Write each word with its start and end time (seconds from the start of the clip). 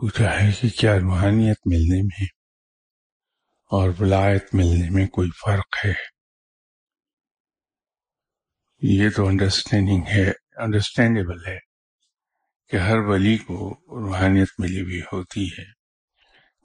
پوچھا 0.00 0.40
ہے 0.40 0.52
کہ 0.60 0.68
کیا 0.68 0.98
روحانیت 0.98 1.56
ملنے 1.66 2.02
میں 2.02 2.24
اور 3.70 3.90
ولایت 4.00 4.44
ملنے 4.52 4.90
میں 4.90 5.06
کوئی 5.06 5.30
فرق 5.30 5.86
ہے۔ 5.86 5.92
یہ 8.82 9.10
تو 9.16 9.26
انڈرسٹینڈنگ 9.26 10.02
ہے 10.08 10.32
انڈرسٹینڈیبل 10.56 11.46
ہے 11.46 11.58
کہ 12.68 12.76
ہر 12.76 12.96
ولی 12.98 13.38
کو 13.38 13.70
روحانیت 14.04 14.48
ملی 14.58 14.80
ہوئی 14.80 15.00
ہوتی 15.00 15.46
ہے۔ 15.46 15.64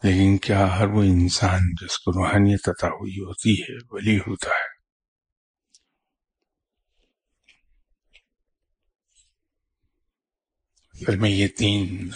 لیکن 0.03 0.37
کیا 0.37 0.79
ہر 0.79 0.87
وہ 0.87 1.03
انسان 1.03 1.59
جس 1.59 1.99
کو 1.99 2.11
روحانیت 2.11 2.69
عطا 2.69 2.87
ہوئی 2.87 3.19
ہوتی 3.19 3.61
ہے، 3.61 3.77
ولی 3.91 4.17
ہوتا 4.17 4.49
ہے؟ 4.49 4.75
پھر 11.05 11.17
میں 11.17 11.29
یہ 11.29 11.47
تین 11.47 12.09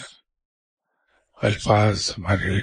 الفاظ 1.42 2.10
ہمارے 2.10 2.58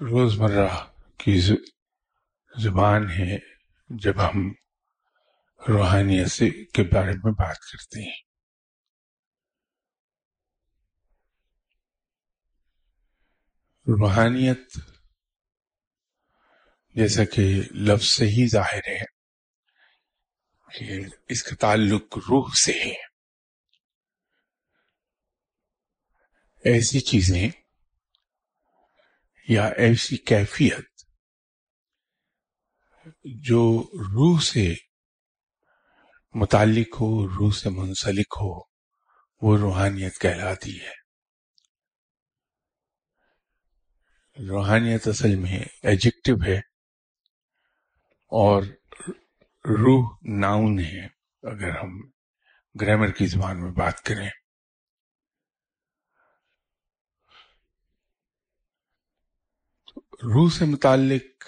روزمرہ 0.00 0.68
کی 1.18 1.40
زبان 2.58 3.10
ہے 3.10 3.36
جب 3.88 4.28
ہم 4.28 4.52
روحانیت 5.68 6.30
سے 6.30 6.50
کے 6.64 6.82
بارے 6.82 7.12
میں 7.24 7.32
بات 7.32 7.56
کرتے 7.56 8.00
ہیں۔ 8.00 8.22
روحانیت 13.86 14.78
جیسا 16.94 17.24
کہ 17.24 17.62
لفظ 17.70 18.06
سے 18.06 18.24
ہی 18.24 18.48
ظاہر 18.48 18.88
ہے 18.88 19.04
کہ 20.78 21.06
اس 21.28 21.42
کا 21.42 21.56
تعلق 21.56 22.18
روح 22.18 22.50
سے 22.64 22.72
ہے۔ 22.72 23.07
ایسی 26.64 27.00
چیزیں 27.00 27.48
یا 29.48 29.66
ایسی 29.66 30.16
کیفیت 30.16 30.84
جو 33.24 33.90
روح 33.92 34.40
سے 34.40 34.74
متعلق 36.34 37.00
ہو، 37.00 37.28
روح 37.28 37.52
سے 37.52 37.68
منسلک 37.68 38.34
ہو، 38.40 38.58
وہ 39.42 39.58
روحانیت 39.58 40.18
کہلاتی 40.20 40.80
ہے۔ 40.80 40.92
روحانیت 44.48 45.08
اصل 45.08 45.36
میں 45.36 45.64
ایجیکٹو 45.82 46.34
ہے 46.46 46.58
اور 48.26 48.62
روح 49.64 50.16
ناؤن 50.22 50.78
ہے۔ 50.78 51.06
اگر 51.42 51.70
ہم 51.70 52.10
گرامر 52.80 53.10
کی 53.10 53.26
زبان 53.26 53.62
میں 53.62 53.72
بات 53.72 54.00
کریں 54.00 54.30
روح 60.22 60.50
سے 60.50 60.64
متعلق 60.64 61.44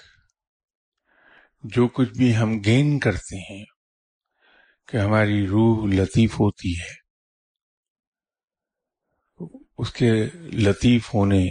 جو 1.63 1.87
کچھ 1.87 2.11
بھی 2.17 2.37
ہم 2.37 2.59
گین 2.65 2.99
کرتے 2.99 3.37
ہیں، 3.37 3.65
کہ 4.87 4.97
ہماری 4.97 5.47
روح 5.47 5.87
لطیف 5.87 6.33
ہوتی 6.33 6.79
ہے، 6.79 6.93
اس 9.77 9.93
کے 9.93 10.11
لطیف 10.37 11.13
ہونے 11.13 11.43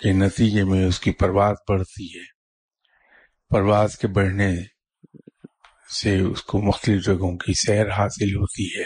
کے 0.00 0.12
نتیجے 0.12 0.64
میں 0.64 0.84
اس 0.86 1.00
کی 1.00 1.10
پرواز 1.12 1.56
بڑھتی 1.68 2.06
ہے۔ 2.18 2.24
پرواز 3.50 3.98
کے 3.98 4.08
بڑھنے 4.08 4.50
سے 6.02 6.20
اس 6.20 6.42
کو 6.42 6.62
مختلف 6.62 7.04
جگہوں 7.04 7.36
کی 7.36 7.52
سیر 7.66 7.90
حاصل 7.90 8.36
ہوتی 8.36 8.66
ہے۔ 8.78 8.84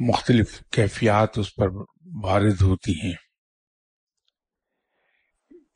مختلف 0.00 0.62
کیفیات 0.70 1.38
اس 1.38 1.54
پر 1.54 1.68
وارد 2.24 2.62
ہوتی 2.62 2.92
ہیں۔ 2.92 3.23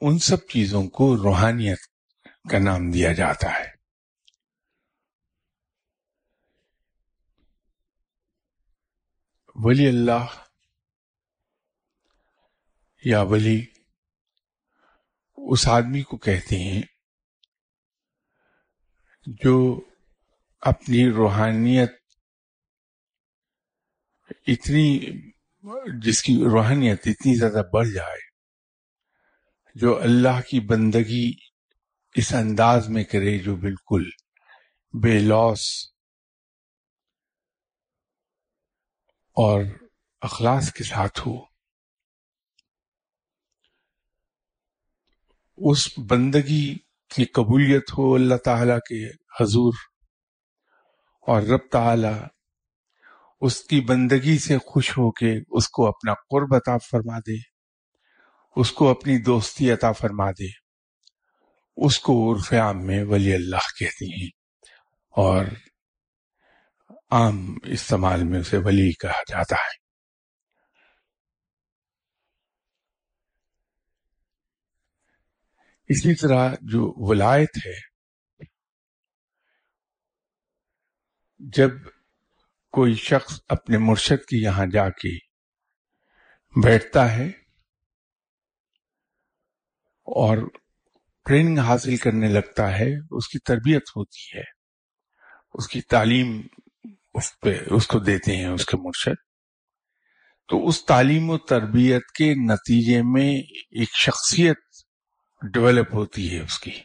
ان 0.00 0.18
سب 0.18 0.46
چیزوں 0.48 0.88
کو 0.88 1.16
روحانیت 1.16 1.78
کا 2.50 2.58
نام 2.58 2.91
دیا 2.91 3.12
جاتا 3.12 3.50
ہے۔ 3.50 3.78
ولی 9.55 9.89
اللہ 9.89 10.27
یا 13.05 13.23
ولی 13.23 13.67
اس 15.36 15.68
آدمی 15.68 16.02
کو 16.02 16.17
کہتے 16.17 16.56
ہیں 16.56 16.83
جو 19.27 19.80
اپنی 20.61 21.11
روحانیت 21.11 21.92
اتنی 24.46 24.98
جس 26.02 26.23
کی 26.23 26.36
روحانیت 26.52 27.00
اتنی 27.06 27.39
زیادہ 27.39 27.62
بڑھ 27.73 27.89
جائے 27.89 28.27
جو 29.80 30.00
اللہ 30.00 30.40
کی 30.50 30.61
بندگی 30.61 31.33
اس 32.14 32.34
انداز 32.34 32.89
میں 32.89 33.05
کرے 33.05 33.39
جو 33.39 33.56
بالکل 33.56 34.05
بے 35.02 35.18
لوس 35.18 35.61
اور 39.36 39.62
اخلاص 40.20 40.72
کے 40.72 40.84
ساتھ 40.84 41.20
ہو۔ 41.20 41.33
اس 45.56 45.98
بندگی 45.98 46.74
کی 47.14 47.24
قبولیت 47.24 47.90
ہو 47.98 48.14
اللہ 48.14 48.34
تعالی 48.34 48.78
کے 48.88 49.08
حضور 49.40 49.72
اور 51.27 51.42
رب 51.42 51.68
تعالی 51.72 52.17
اس 53.40 53.61
کی 53.61 53.80
بندگی 53.80 54.38
سے 54.38 54.58
خوش 54.58 54.90
ہو 54.90 55.11
کے 55.11 55.38
اس 55.50 55.68
کو 55.68 55.88
اپنا 55.88 56.14
قرب 56.14 56.55
عطا 56.55 56.78
فرما 56.78 57.18
دے۔ 57.18 57.58
اس 58.61 58.73
کو 58.73 58.91
اپنی 58.91 59.19
دوستی 59.19 59.70
عطا 59.70 59.92
فرما 59.92 60.30
دے۔ 60.30 60.46
اس 61.77 62.01
کو 62.01 62.35
عرف 62.35 62.52
عام 62.52 62.86
میں 62.86 63.05
ولی 63.05 63.35
اللہ 63.35 63.79
کہتے 63.79 64.20
ہیں۔ 64.20 64.30
اور 65.08 65.45
عام 67.11 67.58
استعمال 67.64 68.24
میں 68.24 68.41
اسے 68.41 68.57
ولی 68.57 68.92
کہا 68.92 69.23
جاتا 69.29 69.57
ہے۔ 69.57 69.89
اسی 75.89 76.14
طرح 76.14 76.55
جو 76.61 77.08
ولایت 77.08 77.67
ہے، 77.67 77.80
جب 81.39 81.70
کوئی 82.73 82.95
شخص 82.95 83.41
اپنے 83.48 83.79
مرشد 83.79 84.24
کے 84.24 84.36
یہاں 84.36 84.67
جا 84.67 84.89
کے 84.89 85.17
بیٹھتا 86.64 87.13
ہے 87.17 87.48
اور 90.08 90.39
ٹریننگ 91.27 91.58
حاصل 91.58 91.96
کرنے 91.96 92.29
لگتا 92.29 92.79
ہے، 92.79 92.91
اس 93.11 93.29
کی 93.29 93.39
تربیت 93.39 93.89
ہوتی 93.96 94.36
ہے، 94.36 94.45
اس 95.55 95.69
کی 95.69 95.80
تعلیم 95.80 96.41
اس 97.14 97.41
پہ، 97.41 97.58
اس 97.70 97.86
کو 97.86 97.98
دیتے 97.98 98.36
ہیں 98.36 98.47
اس 98.47 98.67
کے 98.67 98.77
مرشد۔ 98.77 99.20
تو 100.48 100.67
اس 100.67 100.85
تعلیم 100.85 101.30
و 101.30 101.39
تربیت 101.39 102.07
کے 102.14 102.35
نتیجے 102.35 103.02
میں 103.02 103.30
ایک 103.70 103.97
شخصیت 103.97 104.58
ڈیولپ 105.42 105.95
ہوتی 105.95 106.36
ہے 106.36 106.41
اس 106.42 106.58
کی، 106.58 106.79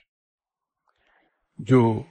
جو 1.60 2.04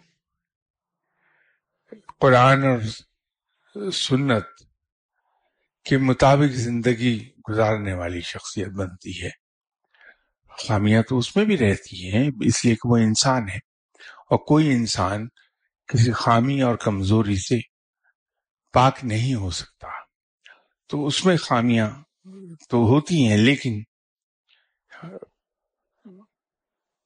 قرآن 2.20 2.64
اور 2.64 3.90
سنت 3.90 4.46
کے 5.86 5.96
مطابق 5.98 6.52
زندگی 6.54 7.14
گزارنے 7.48 7.94
والی 7.94 8.20
شخصیت 8.20 8.68
بنتی 8.68 9.22
ہے۔ 9.22 9.41
خامیاں 10.68 11.02
تو 11.02 11.18
اس 11.18 11.36
میں 11.36 11.44
بھی 11.44 11.58
رہتی 11.58 12.12
ہیں 12.12 12.30
اس 12.46 12.64
لیے 12.64 12.74
کہ 12.74 12.88
وہ 12.88 12.96
انسان 12.96 13.48
ہے۔ 13.48 13.58
اور 14.30 14.38
کوئی 14.38 14.70
انسان 14.70 15.28
کسی 15.86 16.12
خامی 16.12 16.62
اور 16.62 16.76
کمزوری 16.76 17.36
سے 17.36 17.58
پاک 18.72 18.98
نہیں 19.02 19.34
ہو 19.34 19.50
سکتا۔ 19.50 19.88
تو 20.86 21.06
اس 21.06 21.24
میں 21.24 21.36
خامیاں 21.36 21.90
تو 22.68 22.76
ہوتی 22.76 23.28
ہیں، 23.28 23.36
لیکن 23.36 23.82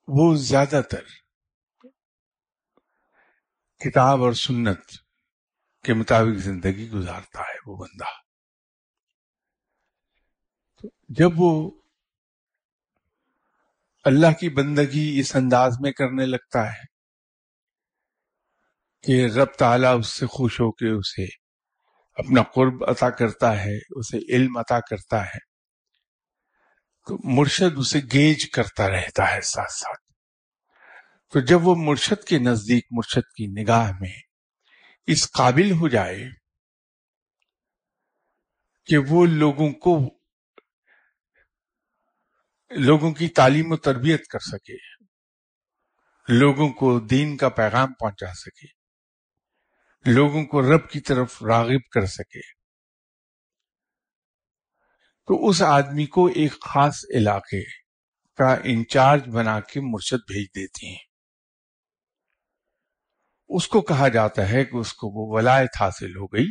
وہ 0.08 0.36
زیادہ 0.36 0.80
تر 0.90 1.04
کتاب 3.78 4.22
اور 4.22 4.32
سنت 4.32 4.78
کے 5.84 5.94
مطابق 5.94 6.38
زندگی 6.38 6.90
گزارتا 6.90 7.40
ہے 7.40 7.58
وہ 7.66 7.76
بندہ۔ 7.76 8.26
جب 11.08 11.30
وہ 11.36 11.70
اللہ 14.06 14.32
کی 14.40 14.48
بندگی 14.48 15.20
اس 15.20 15.36
انداز 15.36 15.72
میں 15.80 15.92
کرنے 15.92 16.26
لگتا 16.26 16.72
ہے 16.72 16.84
کہ 19.02 19.26
رب 19.26 19.52
تعالیٰ 19.58 19.98
اس 19.98 20.06
سے 20.06 20.26
خوش 20.26 20.60
ہو 20.60 20.72
کے 20.72 20.98
اسے 20.98 21.24
اپنا 22.14 22.42
قرب 22.42 22.84
عطا 22.90 23.10
کرتا 23.10 23.64
ہے، 23.64 23.76
اسے 23.90 24.36
علم 24.36 24.56
عطا 24.56 24.80
کرتا 24.80 25.24
ہے۔ 25.24 25.38
تو 27.06 27.36
مرشد 27.36 27.78
اسے 27.78 28.00
گیج 28.12 28.50
کرتا 28.50 28.88
رہتا 28.88 29.34
ہے 29.34 29.40
ساتھ 29.40 29.72
ساتھ۔ 29.72 30.12
تو 31.32 31.40
جب 31.40 31.66
وہ 31.66 31.74
مرشد 31.78 32.24
کے 32.24 32.38
نزدیک، 32.38 32.84
مرشد 32.90 33.32
کی 33.36 33.62
نگاہ 33.62 33.92
میں 34.00 34.20
اس 35.06 35.32
قابل 35.32 35.70
ہو 35.70 35.88
جائے 35.88 36.28
کہ 38.86 38.98
وہ 38.98 39.26
لوگوں 39.26 39.72
کو 39.72 40.18
لوگوں 42.70 43.12
کی 43.12 43.28
تعلیم 43.28 43.72
و 43.72 43.76
تربیت 43.76 44.26
کر 44.26 44.38
سکے، 44.38 44.76
لوگوں 46.28 46.68
کو 46.68 47.00
دین 47.00 47.36
کا 47.36 47.48
پیغام 47.48 47.92
پہنچا 47.92 48.34
سکے، 48.34 48.66
لوگوں 50.10 50.44
کو 50.44 50.62
رب 50.62 50.90
کی 50.90 51.00
طرف 51.00 51.42
راغب 51.42 51.90
کر 51.90 52.06
سکے۔ 52.06 52.40
تو 55.26 55.48
اس 55.48 55.62
آدمی 55.62 56.06
کو 56.06 56.26
ایک 56.26 56.52
خاص 56.60 57.04
علاقے 57.14 57.62
کا 58.36 58.56
انچارج 58.64 59.28
بنا 59.28 59.60
کے 59.60 59.80
مرشد 59.80 60.32
بھیج 60.32 60.46
دیتی 60.46 60.86
ہیں۔ 60.86 61.04
اس 63.48 63.68
کو 63.68 63.82
کہا 63.82 64.08
جاتا 64.08 64.48
ہے 64.48 64.64
کہ 64.64 64.76
اس 64.76 64.92
کو 64.92 65.08
وہ 65.08 65.36
ولایت 65.36 65.70
حاصل 65.80 66.16
ہو 66.16 66.26
گئی 66.26 66.50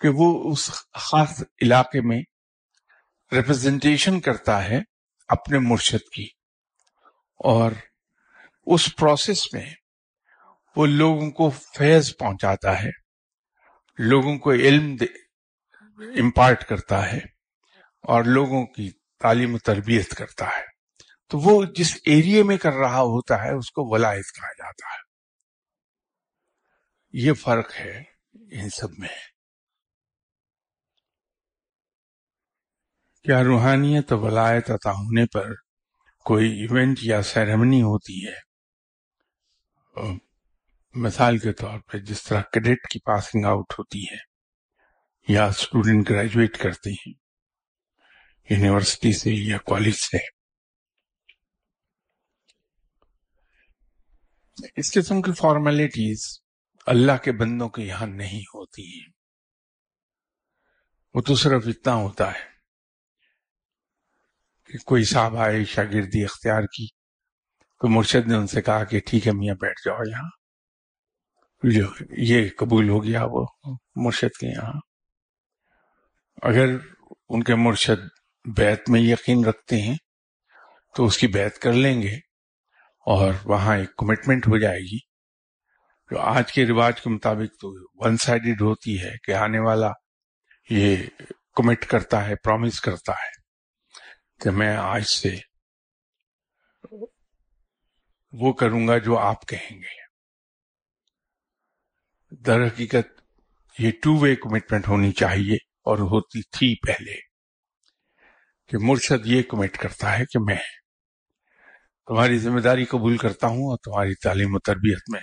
کہ 0.00 0.08
وہ 0.14 0.52
اس 0.52 0.70
خاص 0.94 1.42
علاقے 1.62 2.00
میں 2.00 2.22
ریپرزنٹیشن 3.32 4.20
کرتا 4.20 4.64
ہے۔ 4.64 4.89
اپنے 5.30 5.58
مرشد 5.58 6.14
کی۔ 6.14 6.28
اور 7.38 7.72
اس 8.66 8.96
پروسیس 8.96 9.54
میں 9.54 9.74
وہ 10.76 10.86
لوگوں 10.86 11.30
کو 11.30 11.50
فیض 11.50 12.16
پہنچاتا 12.18 12.82
ہے، 12.82 12.90
لوگوں 13.98 14.38
کو 14.38 14.52
علم 14.52 14.96
امپارٹ 15.98 16.64
کرتا 16.64 17.12
ہے، 17.12 17.18
اور 18.02 18.24
لوگوں 18.24 18.66
کی 18.66 18.90
تعلیم 19.18 19.54
و 19.54 19.58
تربیت 19.58 20.10
کرتا 20.10 20.46
ہے۔ 20.46 20.66
تو 21.28 21.38
وہ 21.38 21.64
جس 21.64 21.96
ایریے 22.04 22.42
میں 22.42 22.56
کر 22.56 22.72
رہا 22.72 23.00
ہوتا 23.00 23.44
ہے، 23.44 23.54
اس 23.54 23.70
کو 23.70 23.94
ولایت 23.94 24.24
کہا 24.34 24.52
جاتا 24.52 24.94
ہے۔ 24.94 25.10
یہ 27.12 27.32
فرق 27.32 27.72
ہے 27.76 28.02
ان 28.32 28.70
سب 28.70 28.88
میں۔ 28.98 29.29
کیا 33.22 33.44
روحانیت 33.44 34.12
ولایت 34.12 34.70
عطا 34.70 34.90
ہونے 34.90 35.26
پر 35.26 35.54
کوئی 36.24 36.50
ایونٹ 36.50 36.98
یا 37.02 37.22
سیریمنی 37.22 37.82
ہوتی 37.82 38.26
ہے؟ 38.26 38.50
مثال 40.94 41.38
کے 41.38 41.52
طور 41.52 41.78
پہ 41.78 41.98
جس 41.98 42.22
طرح 42.22 42.42
کیڈٹ 42.52 42.88
کی 42.88 42.98
پاسنگ 42.98 43.44
آؤٹ 43.44 43.72
ہوتی 43.72 44.04
ہے 44.04 44.16
یا 45.28 45.46
اسٹوڈنٹ 45.46 46.10
گریجویٹ 46.10 46.58
کرتے 46.58 46.90
ہیں، 46.90 47.12
یونیورسٹی 48.50 49.12
سے 49.12 49.30
یا 49.30 49.58
کالج 49.58 49.94
سے۔ 49.94 50.16
اس 54.76 54.92
قسم 54.92 55.22
کی 55.22 55.32
فارمیلٹیز 55.32 56.40
اللہ 56.86 57.16
کے 57.24 57.32
بندوں 57.32 57.68
کے 57.68 57.82
یہاں 57.82 58.06
نہیں 58.06 58.40
ہوتی 58.40 59.00
ہیں۔ 59.00 59.12
وہ 61.14 61.20
تو 61.20 61.34
صرف 61.34 61.62
اتنا 61.66 61.94
ہوتا 61.94 62.32
ہے۔ 62.32 62.49
کہ 64.72 64.78
کوئی 64.78 65.04
صاحب 65.04 65.36
آئے، 65.36 65.64
شاگردی 65.64 66.24
اختیار 66.24 66.62
کی 66.62 66.86
تو 67.80 67.88
مرشد 67.88 68.28
نے 68.28 68.34
ان 68.34 68.46
سے 68.46 68.62
کہا 68.62 68.84
کہ 68.84 69.00
ٹھیک 69.06 69.26
ہے 69.26 69.32
میاں 69.32 69.54
بیٹھ 69.54 69.80
جاؤ 69.84 69.96
یہاں۔ 70.10 70.28
جو 71.62 72.04
یہ 72.10 72.48
قبول 72.58 72.88
ہو 72.88 73.04
گیا 73.04 73.24
وہ 73.24 73.46
مرشد 73.94 74.38
کے 74.40 74.46
یہاں۔ 74.46 74.80
اگر 76.42 76.66
ان 77.28 77.42
کے 77.42 77.54
مرشد 77.54 78.08
بیت 78.56 78.90
میں 78.90 79.00
یقین 79.00 79.44
رکھتے 79.44 79.82
ہیں، 79.82 79.96
تو 80.96 81.04
اس 81.04 81.18
کی 81.18 81.26
بیت 81.26 81.58
کر 81.58 81.72
لیں 81.72 82.02
گے 82.02 82.14
اور 83.06 83.34
وہاں 83.44 83.76
ایک 83.76 83.96
کمٹمنٹ 83.96 84.48
ہو 84.48 84.58
جائے 84.58 84.78
گی۔ 84.78 84.98
جو 86.10 86.20
آج 86.20 86.52
کے 86.52 86.66
رواج 86.66 87.00
کے 87.00 87.10
مطابق 87.10 87.60
تو 87.60 87.68
ون 88.06 88.16
سائڈڈ 88.16 88.62
ہوتی 88.62 89.02
ہے 89.02 89.12
کہ 89.24 89.32
آنے 89.32 89.58
والا 89.58 89.92
یہ 90.70 90.96
کمٹ 91.56 91.86
کرتا 91.86 92.26
ہے 92.26 92.34
پرومس 92.34 92.80
کرتا 92.80 93.12
ہے۔ 93.12 93.39
کہ 94.40 94.50
میں 94.50 94.76
آج 94.76 95.02
سے 95.02 95.36
وہ 98.32 98.52
کروں 98.52 98.88
گا 98.88 98.98
جو 98.98 99.18
آپ 99.18 99.46
کہیں 99.46 99.78
گے۔ 99.78 100.00
در 102.36 102.66
حقیقت 102.66 103.20
یہ 103.78 103.90
ٹو 104.02 104.16
وے 104.16 104.36
کمٹمنٹ 104.36 104.88
ہونی 104.88 105.12
چاہیے 105.12 105.54
اور 105.54 105.98
ہوتی 105.98 106.42
تھی 106.42 106.74
پہلے 106.86 107.14
کہ 108.66 108.78
مرشد 108.80 109.26
یہ 109.26 109.42
کمٹ 109.42 109.76
کرتا 109.76 110.18
ہے 110.18 110.24
کہ 110.24 110.38
میں 110.38 110.62
تمہاری 112.06 112.38
ذمہ 112.38 112.60
داری 112.60 112.84
قبول 112.84 113.16
کرتا 113.16 113.46
ہوں 113.46 113.70
اور 113.70 113.78
تمہاری 113.84 114.14
تعلیم 114.14 114.54
و 114.54 114.58
تربیت 114.58 115.10
میں 115.12 115.20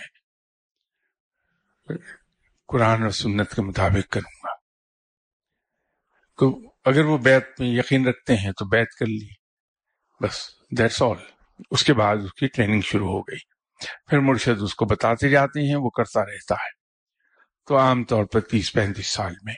قرآن 2.66 3.02
اور 3.02 3.10
سنت 3.10 3.56
کے 3.56 3.62
مطابق 3.62 4.12
کروں 4.12 4.38
گا۔ 4.44 4.56
تو 6.38 6.72
اگر 6.88 7.06
وہ 7.06 7.18
بیت 7.18 7.60
میں 7.60 7.68
یقین 7.68 8.08
رکھتے 8.08 8.38
ہیں 8.38 8.52
تو 8.52 8.66
بیت 8.66 8.88
کر 9.00 9.06
لی 9.06 9.28
بس 10.22 10.42
دیٹس 10.78 11.02
آل 11.02 11.18
اس 11.72 11.84
کے 11.84 11.94
بعد 11.94 12.18
اس 12.18 12.34
کی 12.34 12.48
ٹریننگ 12.48 12.82
شروع 12.82 13.08
ہو 13.08 13.22
گئی۔ 13.22 13.38
پھر 14.10 14.20
مرشد 14.20 14.62
اس 14.62 14.76
کو 14.76 14.86
بتاتے 14.86 15.30
جاتے 15.30 15.70
ہیں، 15.70 15.76
وہ 15.76 15.90
کرتا 15.90 16.22
رہتا 16.26 16.56
ہے۔ 16.56 16.70
تو 17.66 17.78
عام 17.78 18.04
طور 18.04 18.26
پر 18.26 18.40
تیس 18.40 18.74
پینتیس 18.74 19.08
سال 19.08 19.34
میں 19.44 19.54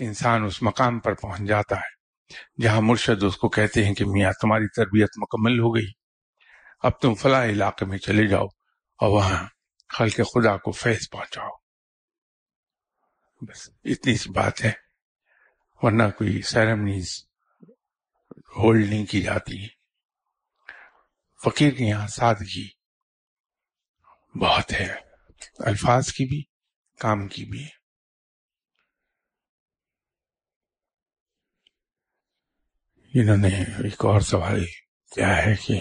انسان 0.00 0.44
اس 0.44 0.62
مقام 0.62 0.98
پر 0.98 1.14
پہنچ 1.14 1.40
جاتا 1.48 1.76
ہے، 1.76 1.94
جہاں 2.62 2.80
مرشد 2.80 3.22
اس 3.22 3.36
کو 3.36 3.48
کہتے 3.48 3.84
ہیں 3.84 3.94
کہ 3.94 4.04
میاں، 4.04 4.32
تمہاری 4.40 4.68
تربیت 4.68 5.08
مکمل 5.16 5.60
ہو 5.60 5.76
گئی۔ 5.76 5.90
اب 6.82 7.00
تم 7.00 7.14
فلاں 7.14 7.44
علاقے 7.44 7.86
میں 7.86 7.98
چلے 7.98 8.26
جاؤ 8.26 8.46
اور 8.98 9.08
وہاں 9.08 9.48
خلق 9.88 10.16
خدا 10.16 10.56
کو 10.56 10.72
فیض 10.72 11.10
پہنچاؤ۔ 11.10 11.50
بس، 13.40 13.70
اتنی 13.84 14.16
سی 14.16 14.30
بات 14.30 14.64
ہے۔ 14.64 14.83
ورنہ 15.82 16.02
کوئی 16.18 16.42
سیرمنیز 16.42 17.24
ہولڈ 18.56 18.88
نہیں 18.88 19.06
کی 19.06 19.22
جاتی۔ 19.22 19.66
فقیر 21.44 21.72
کے 21.72 21.84
یہاں 21.84 22.08
سادگی 22.08 22.68
بہت 24.38 24.72
ہے۔ 24.72 24.94
الفاظ 25.58 26.12
کی 26.12 26.24
بھی، 26.24 26.42
کام 26.98 27.28
کی 27.28 27.44
بھی۔ 27.44 27.68
انہوں 33.14 33.36
نے 33.36 33.48
ایک 33.48 34.04
اور 34.04 34.20
سوال 34.20 34.64
کیا 35.14 35.36
ہے 35.36 35.54
کہ 35.66 35.80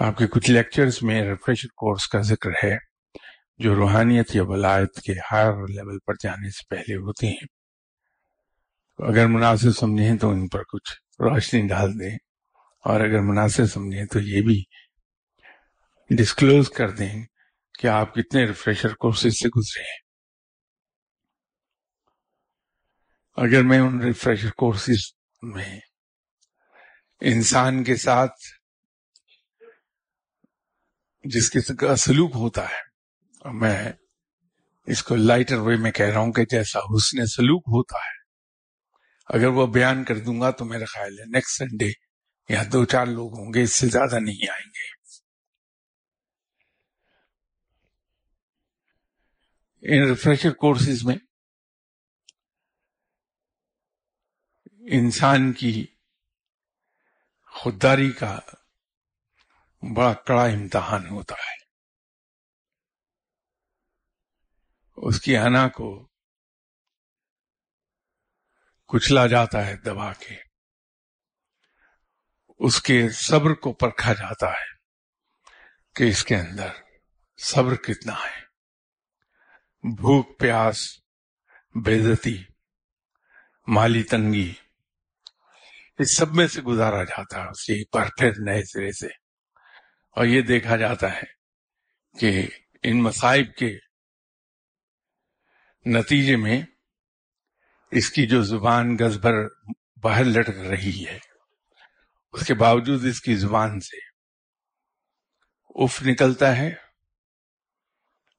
آپ 0.00 0.18
کے 0.18 0.26
کچھ 0.26 0.50
لیکچرز 0.50 0.98
میں 1.02 1.22
ریفریشر 1.22 1.68
کورس 1.68 2.08
کا 2.08 2.20
ذکر 2.20 2.50
ہے 2.64 2.76
جو 3.58 3.74
روحانیت 3.74 4.36
یا 4.36 4.42
ولایت 4.44 5.00
کے 5.00 5.12
ہائر 5.32 5.52
لیول 5.52 5.98
پر 5.98 6.14
جانے 6.22 6.50
سے 6.50 6.66
پہلے 6.68 6.96
ہوتے 6.96 7.26
ہیں۔ 7.26 7.57
اگر 8.98 9.26
مناسب 9.26 9.76
سمجھیں 9.78 10.16
تو 10.16 10.30
ان 10.30 10.48
پر 10.48 10.62
کچھ 10.62 10.92
روشنی 11.20 11.66
ڈال 11.68 12.00
دیں 12.00 12.16
اور 12.84 13.00
اگر 13.00 13.20
مناسب 13.20 13.66
سمجھیں 13.66 14.04
تو 14.06 14.20
یہ 14.20 14.42
بھی 14.42 14.62
ڈسکلوز 16.10 16.70
کر 16.70 16.90
دیں 16.90 17.24
کہ 17.78 17.86
آپ 17.86 18.14
کتنے 18.14 18.44
ریفریشر 18.44 18.94
کورسز 18.94 19.38
سے 19.38 19.48
گزرے 19.48 19.82
ہیں۔ 19.82 19.98
اگر 23.36 23.62
میں 23.62 23.78
ان 23.78 24.00
ریفریشر 24.00 24.50
کورسز 24.50 25.06
میں 25.42 25.80
انسان 27.20 27.84
کے 27.84 27.96
ساتھ 27.96 28.32
جس 31.24 31.50
کا 31.80 31.96
سلوک 31.96 32.30
ہوتا 32.34 32.64
ہے، 32.64 33.50
میں 33.52 33.92
اس 34.86 35.02
کو 35.02 35.16
لائٹر 35.16 35.58
وے 35.58 35.76
میں 35.76 35.92
کہہ 35.92 36.06
رہا 36.06 36.20
ہوں 36.20 36.32
کہ 36.32 36.44
جیسا 36.44 36.78
حسن 36.78 37.26
سلوک 37.26 37.62
ہوتا 37.66 37.98
ہے 37.98 38.17
اگر 39.28 39.46
وہ 39.46 39.66
بیان 39.66 40.04
کر 40.04 40.14
دوں 40.14 40.40
گا 40.40 40.50
تو 40.50 40.64
میرا 40.64 40.84
خیال 40.84 41.18
ہے 41.18 41.24
نیکسٹ 41.24 41.56
سنڈے 41.56 41.90
یا 42.48 42.62
دو 42.72 42.84
چار 42.84 43.06
لوگ 43.06 43.38
ہوں 43.38 43.54
گے، 43.54 43.62
اس 43.62 43.76
سے 43.76 43.86
زیادہ 43.86 44.20
نہیں 44.20 44.50
آئیں 44.50 44.66
گے۔ 44.66 44.98
ان 49.80 50.08
ریفریشر 50.08 50.50
کورسز 50.50 51.04
میں 51.04 51.16
انسان 54.90 55.52
کی 55.52 55.86
خودداری 57.46 58.12
کا 58.12 58.38
بڑا 59.96 60.14
کڑا 60.14 60.44
امتحان 60.44 61.08
ہوتا 61.08 61.34
ہے۔ 61.34 61.58
اس 64.96 65.20
کی 65.20 65.36
انا 65.36 65.68
کو 65.68 66.08
کچلا 68.88 69.26
جاتا 69.26 69.66
ہے 69.66 69.76
دبا 69.76 70.12
کے۔ 70.12 70.36
اس 72.58 72.82
کے 72.82 73.08
صبر 73.08 73.54
کو 73.54 73.72
پرکھا 73.72 74.12
جاتا 74.12 74.50
ہے 74.50 74.76
کہ 75.94 76.04
اس 76.04 76.24
کے 76.24 76.36
اندر 76.36 76.68
صبر 77.36 77.76
کتنا 77.76 78.12
ہے۔ 78.12 78.40
بھوک، 79.96 80.38
پیاس 80.38 80.98
بےزتی 81.84 82.42
مالی 83.66 84.02
تنگی، 84.02 84.54
اس 85.98 86.16
سب 86.16 86.34
میں 86.34 86.46
سے 86.46 86.62
گزارا 86.62 87.04
جاتا 87.04 87.44
ہے 87.44 87.48
اسے 87.48 87.72
ایک 87.72 87.96
بار 87.96 88.06
پھر 88.18 88.32
نئے 88.38 88.64
سرے 88.64 88.92
سے۔ 88.92 89.06
اور 90.10 90.24
یہ 90.24 90.42
دیکھا 90.42 90.76
جاتا 90.76 91.16
ہے 91.16 91.38
کہ 92.18 92.48
ان 92.82 93.02
مصائب 93.02 93.54
کے 93.54 93.78
نتیجے 95.86 96.36
میں 96.36 96.62
اس 97.92 98.10
کی 98.10 98.26
جو 98.26 98.42
زبان 98.42 98.96
گز 99.00 99.16
بھر 99.18 99.34
باہر 100.02 100.24
لٹک 100.24 100.58
رہی 100.70 101.04
ہے، 101.06 101.18
اس 102.34 102.46
کے 102.46 102.54
باوجود 102.54 103.04
اس 103.04 103.20
کی 103.20 103.36
زبان 103.36 103.80
سے 103.80 103.96
اف 105.84 106.02
نکلتا 106.02 106.56
ہے، 106.56 106.70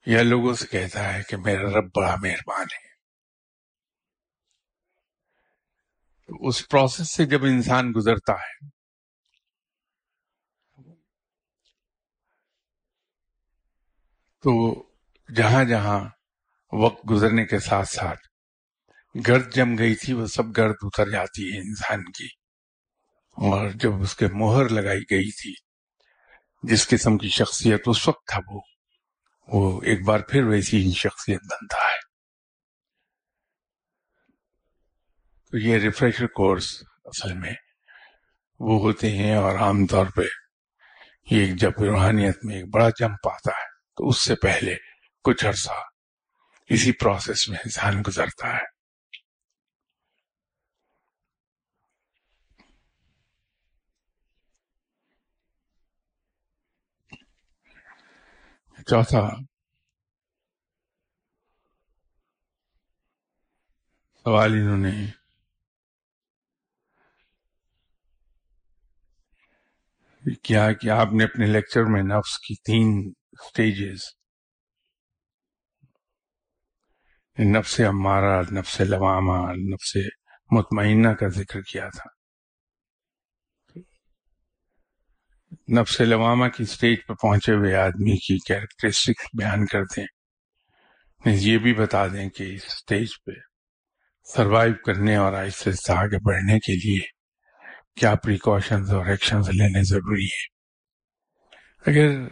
یا 0.06 0.22
لوگوں 0.22 0.54
سے 0.54 0.66
کہتا 0.66 1.12
ہے 1.14 1.22
کہ 1.22 1.36
میرا 1.36 1.70
رب 1.70 1.90
بڑا 1.96 2.14
مہربان 2.16 2.66
ہے۔ 2.74 2.88
اس 6.48 6.68
پروسیس 6.68 7.10
سے 7.10 7.26
جب 7.26 7.44
انسان 7.44 7.92
گزرتا 7.96 8.32
ہے، 8.32 8.68
تو 14.44 14.52
جہاں 15.28 15.64
جہاں 15.64 16.00
وقت 16.72 17.10
گزرنے 17.10 17.44
کے 17.46 17.58
ساتھ 17.58 17.88
ساتھ 17.88 18.29
گرد 19.14 19.54
جم 19.54 19.78
گئی 19.78 19.94
تھی، 19.94 20.12
وہ 20.12 20.26
سب 20.26 20.56
گرد 20.56 20.74
اتر 20.82 21.10
جاتی 21.10 21.52
ہے 21.52 21.58
انسان 21.58 22.04
کی۔ 22.04 22.26
اور 23.30 23.70
جب 23.70 24.00
اس 24.02 24.16
کے 24.16 24.26
مہر 24.32 24.68
لگائی 24.68 25.00
گئی 25.10 25.30
تھی، 25.30 25.54
جس 26.62 26.88
قسم 26.88 27.18
کی 27.18 27.28
شخصیت 27.28 27.82
اس 27.86 28.08
وقت 28.08 28.26
تھا 28.26 28.40
وہ 28.48 28.60
وہ 29.48 29.82
ایک 29.82 30.04
بار 30.04 30.20
پھر 30.20 30.42
ویسی 30.42 30.86
ہی 30.86 30.92
شخصیت 30.92 31.40
بنتا 31.50 31.76
ہے۔ 31.76 31.98
تو 35.50 35.58
یہ 35.58 35.78
ریفریشر 35.78 36.26
کورس 36.26 36.82
اصل 37.04 37.34
میں 37.34 37.52
وہ 38.60 38.80
ہوتے 38.80 39.16
ہیں 39.16 39.34
اور 39.34 39.58
عام 39.58 39.86
طور 39.86 40.06
پہ 40.06 40.22
یہ 41.30 41.54
جب 41.54 41.70
روحانیت 41.80 42.44
میں 42.44 42.56
ایک 42.56 42.74
بڑا 42.74 42.88
جمپ 42.90 43.28
آتا 43.28 43.50
ہے، 43.50 43.66
تو 43.96 44.08
اس 44.08 44.18
سے 44.18 44.34
پہلے 44.34 44.76
کچھ 45.24 45.46
عرصہ 45.46 45.72
اسی 46.68 46.92
پروسیس 46.92 47.48
میں 47.48 47.58
انسان 47.58 48.02
گزرتا 48.08 48.56
ہے۔ 48.56 48.79
چوتھا 58.90 59.28
سوال 64.24 64.52
انہوں 64.52 64.76
نے 64.76 65.06
کیا 70.42 70.72
کہ 70.72 70.90
آپ 70.90 71.12
نے 71.12 71.24
اپنے 71.24 71.46
لیکچر 71.46 71.84
میں 71.84 72.02
نفس 72.02 72.38
کی 72.38 72.54
تین 72.54 73.12
سٹیجز 73.48 74.00
نفس 77.38 77.80
امارہ 77.80 78.42
نفس 78.52 78.80
لوامہ، 78.80 79.52
نفس 79.52 79.96
مطمئنہ 80.50 81.08
کا 81.08 81.28
ذکر 81.28 81.60
کیا 81.60 81.88
تھا۔ 81.88 82.19
نفس 85.78 86.00
لوامہ 86.00 86.48
کی 86.48 86.64
سٹیج 86.64 86.98
پر 87.08 87.14
پہنچے 87.14 87.52
ہوئے 87.52 87.74
آدمی 87.74 88.16
کی 88.16 88.38
کیریکٹرسٹک 88.38 89.36
بیان 89.38 89.66
کرتے 89.66 90.00
ہیں 90.00 90.08
یہ 91.26 91.58
بھی 91.58 91.74
بتا 91.74 92.06
دیں 92.06 92.28
کہ 92.28 92.54
اس 92.54 92.62
سٹیج 92.62 93.08
پہ 93.26 93.32
سروائیو 94.36 94.74
کرنے 94.86 95.16
اور 95.16 95.32
آہستہ 95.32 95.68
آہستہ 95.68 95.92
آگے 95.92 96.18
بڑھنے 96.18 96.58
کے 96.58 96.72
لیے 96.72 97.00
کیا 98.00 98.14
پریکاشنز 98.14 98.90
اور 98.90 99.06
ایکشنز 99.06 99.48
لینے 99.48 99.82
ضروری 99.82 100.26
ہے 100.26 100.60
اگر 101.86 102.26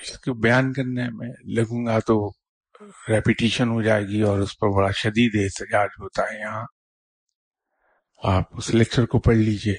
اس 0.00 0.18
کو 0.18 0.34
بیان 0.34 0.72
کرنے 0.72 1.10
میں 1.10 1.28
لگوں 1.44 1.86
گا 1.86 1.98
تو 1.98 2.30
ریپیٹیشن 3.08 3.68
ہو 3.68 3.82
جائے 3.82 4.04
گی 4.04 4.22
اور 4.22 4.38
اس 4.38 4.58
پر 4.58 4.68
بڑا 4.68 4.90
شدید 4.90 5.30
احتجاج 5.34 5.88
ہوتا 6.00 6.22
ہے۔ 6.22 6.40
یہاں 6.40 6.64
آپ 8.22 8.42
اس 8.52 8.74
لیکچر 8.74 9.06
کو 9.06 9.18
پڑھ 9.18 9.36
لیجیے۔ 9.36 9.76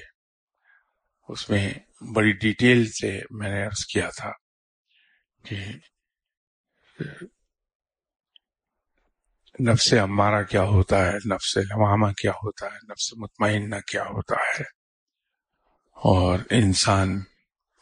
اس 1.28 1.50
میں 1.50 1.74
بڑی 2.14 2.32
ڈیٹیل 2.32 2.90
سے 2.90 3.20
میں 3.30 3.50
نے 3.50 3.66
عرض 3.66 3.84
کیا 3.86 4.10
تھا 4.16 4.32
کہ 5.48 5.56
نفس 9.60 9.94
امارہ 10.02 10.42
کیا 10.42 10.62
ہوتا 10.62 11.06
ہے؟ 11.06 11.12
نفس 11.12 11.56
لوامہ 11.56 12.12
کیا 12.12 12.32
ہوتا 12.32 12.66
ہے؟ 12.66 12.92
نفس 12.92 13.12
مطمئنہ 13.16 13.76
کیا 13.90 14.02
ہوتا 14.02 14.34
ہے؟ 14.34 14.64
اور 15.96 16.38
انسان 16.50 17.20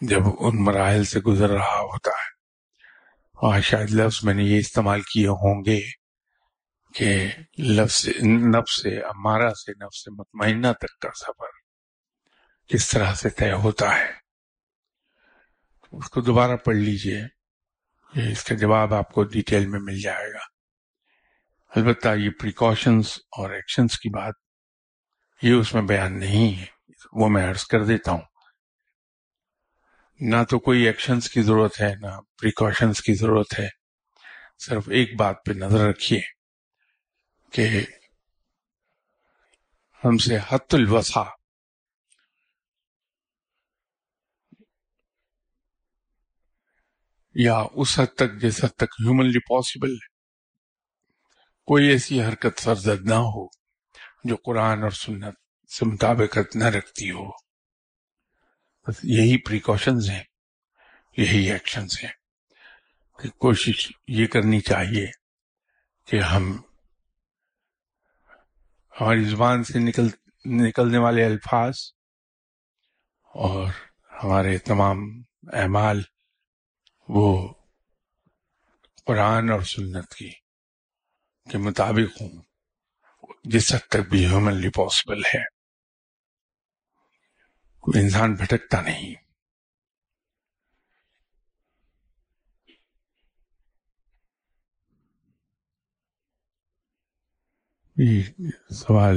جب 0.01 0.21
ان 0.39 0.65
مراحل 0.65 1.05
سے 1.05 1.21
گزر 1.21 1.51
رہا 1.51 1.81
ہوتا 1.81 2.11
ہے 2.11 2.29
اور 3.35 3.61
شاید 3.61 3.91
لفظ 3.91 4.25
میں 4.25 4.35
نے 4.35 4.43
یہ 4.43 4.59
استعمال 4.59 5.01
کیے 5.03 5.27
ہوں 5.27 5.65
گے 5.65 5.81
کہ 6.95 7.27
لفظ 7.59 8.09
نفس 8.55 8.87
امارہ 9.05 9.51
سے 9.51 9.73
نفس 9.85 10.09
مطمئنہ 10.09 10.73
تک 10.73 10.99
کا 10.99 11.11
سفر 11.15 11.60
کس 12.73 12.89
طرح 12.89 13.15
سے 13.15 13.31
طے 13.31 13.53
ہوتا 13.53 13.97
ہے۔ 13.97 14.11
اس 15.93 16.11
کو 16.11 16.21
دوبارہ 16.21 16.57
پڑھ 16.57 16.77
لیجیے۔ 16.77 17.23
اس 18.33 18.45
کا 18.45 18.55
جواب 18.55 18.95
آپ 18.95 19.13
کو 19.13 19.25
ڈیٹیل 19.25 19.67
میں 19.67 19.81
مل 19.81 20.01
جائے 20.01 20.33
گا۔ 20.33 20.39
البتہ 21.77 22.09
یہ 22.17 22.31
پریکاشنز 22.31 23.07
اور 23.09 23.51
ایکشنز 23.51 23.99
کی 23.99 24.09
بات، 24.09 24.35
یہ 25.43 25.53
اس 25.53 25.75
میں 25.75 25.83
بیان 25.83 26.19
نہیں 26.19 26.61
ہے۔ 26.61 26.67
وہ 27.13 27.29
میں 27.29 27.51
عرض 27.51 27.65
کر 27.65 27.85
دیتا 27.85 28.11
ہوں۔ 28.11 28.23
نہ 30.21 30.37
تو 30.51 30.59
کوئی 30.59 30.83
ایکشنز 30.83 31.31
کی 31.31 31.43
ضرورت 31.43 31.81
ہے، 31.81 31.95
نہ 32.01 32.21
پریکاشنز 32.41 33.01
کی 33.01 33.15
ضرورت 33.15 33.61
ہے۔ 33.61 33.69
صرف 34.59 34.89
ایک 34.89 35.17
بات 35.17 35.37
پہ 35.45 35.53
نظر 35.53 35.79
رکھیے 35.79 36.21
کہ 37.53 37.69
ہم 40.05 40.19
سے 40.19 40.37
حت 40.37 40.75
الوسا 40.75 41.40
یا 47.35 47.65
اس 47.73 47.99
حد 47.99 48.15
تک 48.15 48.41
جس 48.41 48.65
حد 48.65 48.77
تک 48.77 49.01
ہیومنلی 49.01 49.39
پاسبل 49.39 49.93
ہے، 49.93 50.09
کوئی 51.65 51.87
ایسی 51.87 52.23
حرکت 52.23 52.61
سرزد 52.61 53.07
نہ 53.07 53.15
ہو 53.15 53.47
جو 54.25 54.37
قرآن 54.37 54.83
اور 54.83 54.91
سنت 54.91 55.35
سے 55.71 55.85
مطابقت 55.85 56.57
نہ 56.57 56.65
رکھتی 56.65 57.11
ہو۔ 57.11 57.31
بس 58.87 59.05
یہی 59.05 59.37
پریکاشنز 59.37 60.11
ہیں، 60.11 60.23
یہی 61.17 61.53
ایکشنز 61.53 61.99
ہیں 62.05 62.13
کہ 63.19 63.29
کوشش 63.29 63.93
یہ 64.09 64.27
کرنی 64.27 64.61
چاہیے 64.61 65.07
کہ 66.07 66.21
ہم 66.21 66.63
ہماری 69.01 69.25
زبان 69.25 69.65
سے 69.65 69.79
نکل، 69.79 70.09
نکلنے 70.45 70.99
والے 70.99 71.25
الفاظ 71.25 71.75
اور 73.35 73.69
ہمارے 74.25 74.59
تمام 74.59 74.99
اعمال 75.53 76.03
وہ 77.15 77.55
قرآن 79.07 79.51
اور 79.51 79.61
سنت 79.61 80.15
کی 80.15 80.31
کے 81.51 81.59
مطابق 81.59 82.23
ہوں، 82.23 82.43
جس 83.45 83.75
حد 83.75 83.89
تک 83.89 84.11
بھی 84.11 84.27
ہیومنلی 84.27 84.69
پاسبل 84.69 85.21
ہے۔ 85.21 85.45
کوئی 87.81 88.03
انسان 88.03 88.35
بھٹکتا 88.35 88.81
نہیں۔ 88.81 89.15
سوال 98.71 99.17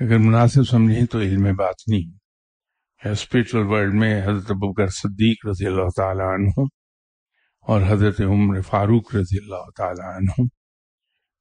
اگر 0.00 0.18
مناسب 0.18 0.62
سمجھیں 0.70 1.06
تو 1.06 1.18
علم 1.20 1.56
بات 1.56 1.88
نہیں 3.04 3.12
اسپرچل 3.12 3.58
ورلڈ 3.58 3.94
میں 3.94 4.22
حضرت 4.22 4.50
ابوکر 4.50 4.86
صدیق 4.86 5.46
رضی 5.46 5.66
اللہ 5.66 5.88
تعالیٰ 5.96 6.26
عنہ 6.26 6.66
اور 7.66 7.80
حضرت 7.88 8.20
عمر 8.20 8.60
فاروق 8.60 9.14
رضی 9.14 9.38
اللہ 9.38 9.70
تعالیٰ 9.76 10.14
عنہ 10.16 10.46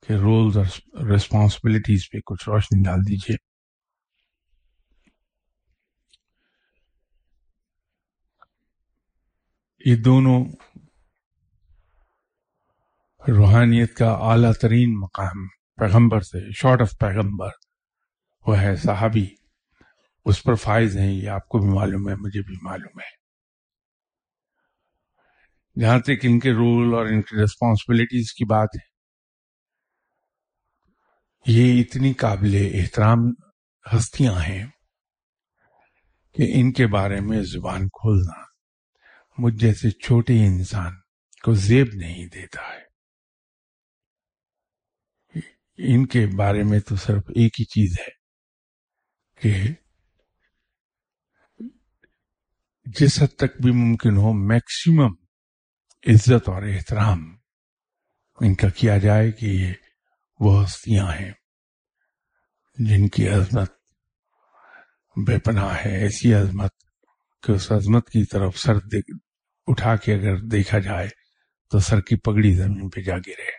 کے 0.08 0.13
رولز 0.13 0.58
اور 0.58 0.66
ریسپانسبلٹیز 1.06 2.10
پہ 2.12 2.18
کچھ 2.25 2.50
روشنی 2.50 2.84
ڈال 2.84 3.00
دیجیے 3.00 3.36
یہ 9.86 9.96
دونوں 9.96 10.46
روحانیت 13.30 13.94
کا 13.94 14.12
اعلیٰ 14.12 14.54
ترین 14.54 15.00
مقام 15.00 15.48
پیغمبر 15.75 16.22
سے 16.22 16.39
شارٹ 16.51 16.82
آف 16.82 16.98
پیغمبر، 17.00 17.50
وہ 18.46 18.60
ہے 18.60 18.75
صحابی۔ 18.75 19.38
اس 20.26 20.44
پر 20.44 20.56
فائز 20.56 20.98
ہیں، 20.98 21.12
یہ 21.12 21.30
آپ 21.30 21.48
کو 21.48 21.58
بھی 21.58 21.70
معلوم 21.70 22.10
ہے، 22.10 22.16
مجھے 22.16 22.42
بھی 22.42 22.56
معلوم 22.62 23.00
ہے۔ 23.00 23.20
جہاں 25.82 26.00
تک 26.00 26.20
ان 26.24 26.40
کے 26.40 26.52
رول 26.52 26.94
اور 26.94 27.06
ان 27.06 27.22
کی 27.22 27.42
ریسپانسبلٹیز 27.42 28.34
کی 28.34 28.46
بات 28.46 28.70
ہے۔ 28.76 28.90
یہ 31.46 31.82
اتنی 31.82 32.14
قابل 32.14 32.72
احترام 32.74 33.18
ہستیاں 33.94 34.34
ہیں 34.34 34.68
کہ 36.34 36.52
ان 36.56 36.74
کے 36.74 36.88
بارے 36.88 37.22
میں 37.22 37.42
زبان 37.42 37.88
کھولنا 37.88 38.44
مجھ 39.38 39.56
جیسے 39.56 39.90
چھوٹے 39.92 40.34
انسان 40.34 40.94
کو 41.44 41.54
زیب 41.54 41.88
نہیں 41.94 42.26
دیتا 42.28 42.62
ہے۔ 42.62 42.90
ان 45.78 46.06
کے 46.08 46.26
بارے 46.38 46.64
میں 46.64 46.80
تو 46.80 46.96
صرف 46.96 47.24
ایک 47.30 47.60
ہی 47.60 47.66
چیز 47.66 48.00
ہے 48.00 48.20
کہ 49.42 49.74
جس 52.98 53.22
حد 53.22 53.36
تک 53.36 53.62
بھی 53.62 53.72
ممکن 53.72 54.17
ہو 54.17 54.34
میکسیمم 54.34 55.13
عزت 56.08 56.50
اور 56.50 56.63
احترام 56.63 57.36
ان 58.41 58.55
کا 58.55 58.69
کیا 58.69 58.98
جائے 58.98 59.31
کہ 59.31 59.46
یہ 59.46 59.74
وہ 60.39 60.63
ہستیاں 60.63 61.08
ہیں 61.08 61.31
جن 62.77 63.08
کی 63.08 63.29
عظمت 63.29 63.72
بے 65.27 65.39
پناہ 65.39 65.77
ہے۔ 65.86 65.98
ایسی 65.98 66.34
عظمت 66.34 66.72
کہ 67.43 67.51
اس 67.51 67.72
عظمت 67.72 68.10
کی 68.10 68.25
طرف 68.25 68.58
سر 68.58 68.74
اٹھا 69.67 69.96
کے 69.96 70.13
اگر 70.13 70.38
دیکھا 70.38 70.79
جائے 70.79 71.08
تو 71.72 71.79
سر 71.79 72.01
کی 72.01 72.15
پگڑی 72.15 72.53
زمین 72.53 72.89
پہ 72.89 73.01
جا 73.01 73.17
گرے۔ 73.17 73.59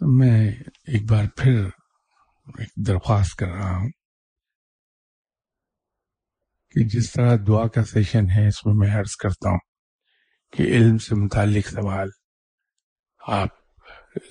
میں 0.00 0.50
ایک 0.86 1.10
بار 1.10 1.24
پھر 1.36 1.64
ایک 2.58 2.86
درخواست 2.86 3.36
کر 3.36 3.46
رہا 3.46 3.76
ہوں 3.76 3.88
کہ 6.70 6.84
جس 6.84 7.12
طرح 7.12 7.36
دعا 7.48 7.66
کا 7.66 7.84
سیشن 7.84 8.30
ہے، 8.30 8.48
اس 8.48 8.66
میں 8.66 8.74
میں 8.74 8.96
عرض 8.96 9.16
کرتا 9.16 9.48
ہوں 9.48 9.58
کہ 10.52 10.62
علم 10.62 10.98
سے 10.98 11.14
متعلق 11.14 11.68
سوال 11.68 12.08
آپ 13.20 13.48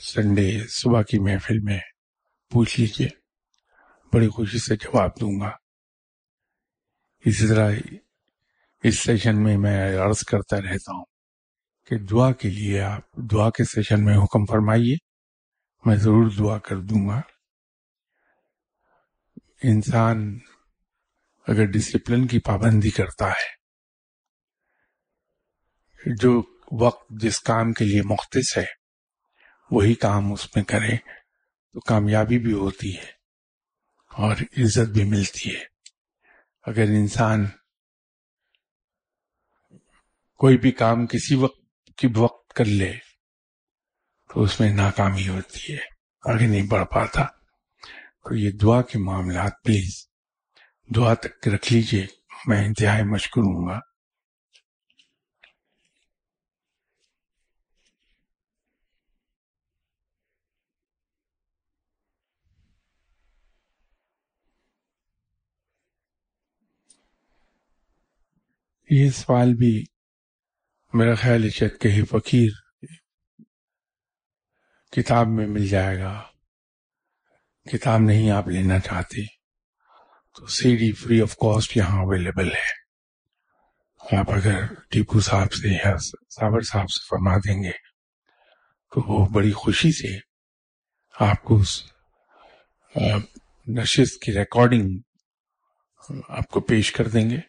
سنڈے 0.01 0.59
صبح 0.69 1.01
کی 1.01 1.19
محفل 1.19 1.59
میں 1.59 1.79
پوچھ 2.49 2.79
لیجیے۔ 2.79 3.07
بڑی 4.13 4.27
خوشی 4.27 4.59
سے 4.59 4.75
جواب 4.75 5.09
دوں 5.21 5.39
گا۔ 5.39 5.51
اسی 7.25 7.47
طرح 7.47 7.71
اس 8.83 8.99
سیشن 8.99 9.43
میں 9.43 9.57
میں 9.57 9.97
عرض 9.97 10.23
کرتا 10.23 10.61
رہتا 10.61 10.97
ہوں 10.97 11.05
کہ 11.85 11.97
دعا 11.97 12.31
کے 12.31 12.49
لیے 12.49 12.81
آپ 12.81 13.01
دعا 13.31 13.49
کے 13.49 13.63
سیشن 13.63 14.05
میں 14.05 14.17
حکم 14.17 14.45
فرمائیے۔ 14.45 15.12
میں 15.85 15.95
ضرور 15.95 16.31
دعا 16.39 16.57
کر 16.57 16.77
دوں 16.77 17.07
گا۔ 17.07 17.21
انسان 19.63 20.39
اگر 21.47 21.65
ڈسپلن 21.65 22.27
کی 22.27 22.39
پابندی 22.39 22.89
کرتا 22.89 23.29
ہے، 23.29 23.51
جو 26.15 26.41
وقت 26.71 27.05
جس 27.09 27.39
کام 27.39 27.73
کے 27.73 27.85
لیے 27.85 28.01
مختص 28.01 28.57
ہے، 28.57 28.65
وہی 29.71 29.93
کام 29.93 30.33
اس 30.33 30.55
میں 30.55 30.63
کرے 30.63 30.97
تو 31.73 31.79
کامیابی 31.79 32.39
بھی 32.39 32.53
ہوتی 32.53 32.97
ہے 32.97 33.11
اور 34.11 34.35
عزت 34.57 34.89
بھی 34.89 35.03
ملتی 35.03 35.55
ہے۔ 35.55 35.63
اگر 36.61 36.81
انسان 36.81 37.45
کوئی 40.39 40.57
بھی 40.57 40.71
کام 40.71 41.07
کسی 41.07 41.35
وقت 41.35 41.97
کی 41.97 42.07
وقت 42.15 42.53
کر 42.53 42.65
لے 42.65 43.12
تو 44.33 44.43
اس 44.43 44.59
میں 44.59 44.73
ناکامی 44.73 45.27
ہوتی 45.27 45.73
ہے، 45.73 45.79
آگے 46.33 46.47
نہیں 46.47 46.67
بڑھ 46.67 46.85
پاتا۔ 46.85 47.25
تو 48.23 48.35
یہ 48.35 48.51
دعا 48.51 48.81
کے 48.81 48.99
معاملات 48.99 49.51
پلیز 49.63 50.07
دعا 50.95 51.13
تک 51.13 51.47
رکھ 51.47 51.73
لیجیے، 51.73 52.07
میں 52.47 52.65
انتہائی 52.65 53.03
مشکور 53.03 53.43
ہوں 53.43 53.67
گا۔ 53.67 53.79
یہ 68.89 69.09
سوال 69.09 69.53
بھی 69.53 69.83
میرا 70.93 71.15
خیال 71.15 71.43
ہے 71.43 71.69
کہ 71.69 72.05
فقیر 72.05 72.62
کتاب 74.93 75.27
میں 75.27 75.47
مل 75.47 75.67
جائے 75.67 75.99
گا۔ 75.99 76.21
کتاب 77.71 77.99
نہیں 77.99 78.31
آپ 78.31 78.47
لینا 78.47 78.79
چاہتے، 78.79 79.21
تو 80.35 80.47
C 80.47 80.75
D 80.75 80.91
free 80.91 81.21
of 81.21 81.35
cost 81.35 81.77
یہاں 81.77 82.01
اویلیبل 82.01 82.47
ہے۔ 82.47 84.17
آپ 84.17 84.31
اگر 84.31 84.59
ٹیپو 84.91 85.19
صاحب 85.19 85.53
سے 85.53 85.67
یا 85.69 85.95
صابر 86.29 86.61
صاحب 86.61 86.89
سے 86.89 86.99
فرما 87.09 87.37
دیں 87.37 87.63
گے، 87.63 87.71
تو 88.91 89.01
وہ 89.07 89.25
بڑی 89.25 89.51
خوشی 89.51 89.91
سے 89.91 90.17
آپ 91.19 91.43
کو 91.43 91.57
اس 91.57 91.83
نشست 93.67 94.21
کی 94.21 94.33
ریکارڈنگ 94.33 94.89
آپ 96.29 96.47
کو 96.47 96.59
پیش 96.59 96.91
کر 96.91 97.07
دیں 97.07 97.29
گے، 97.29 97.39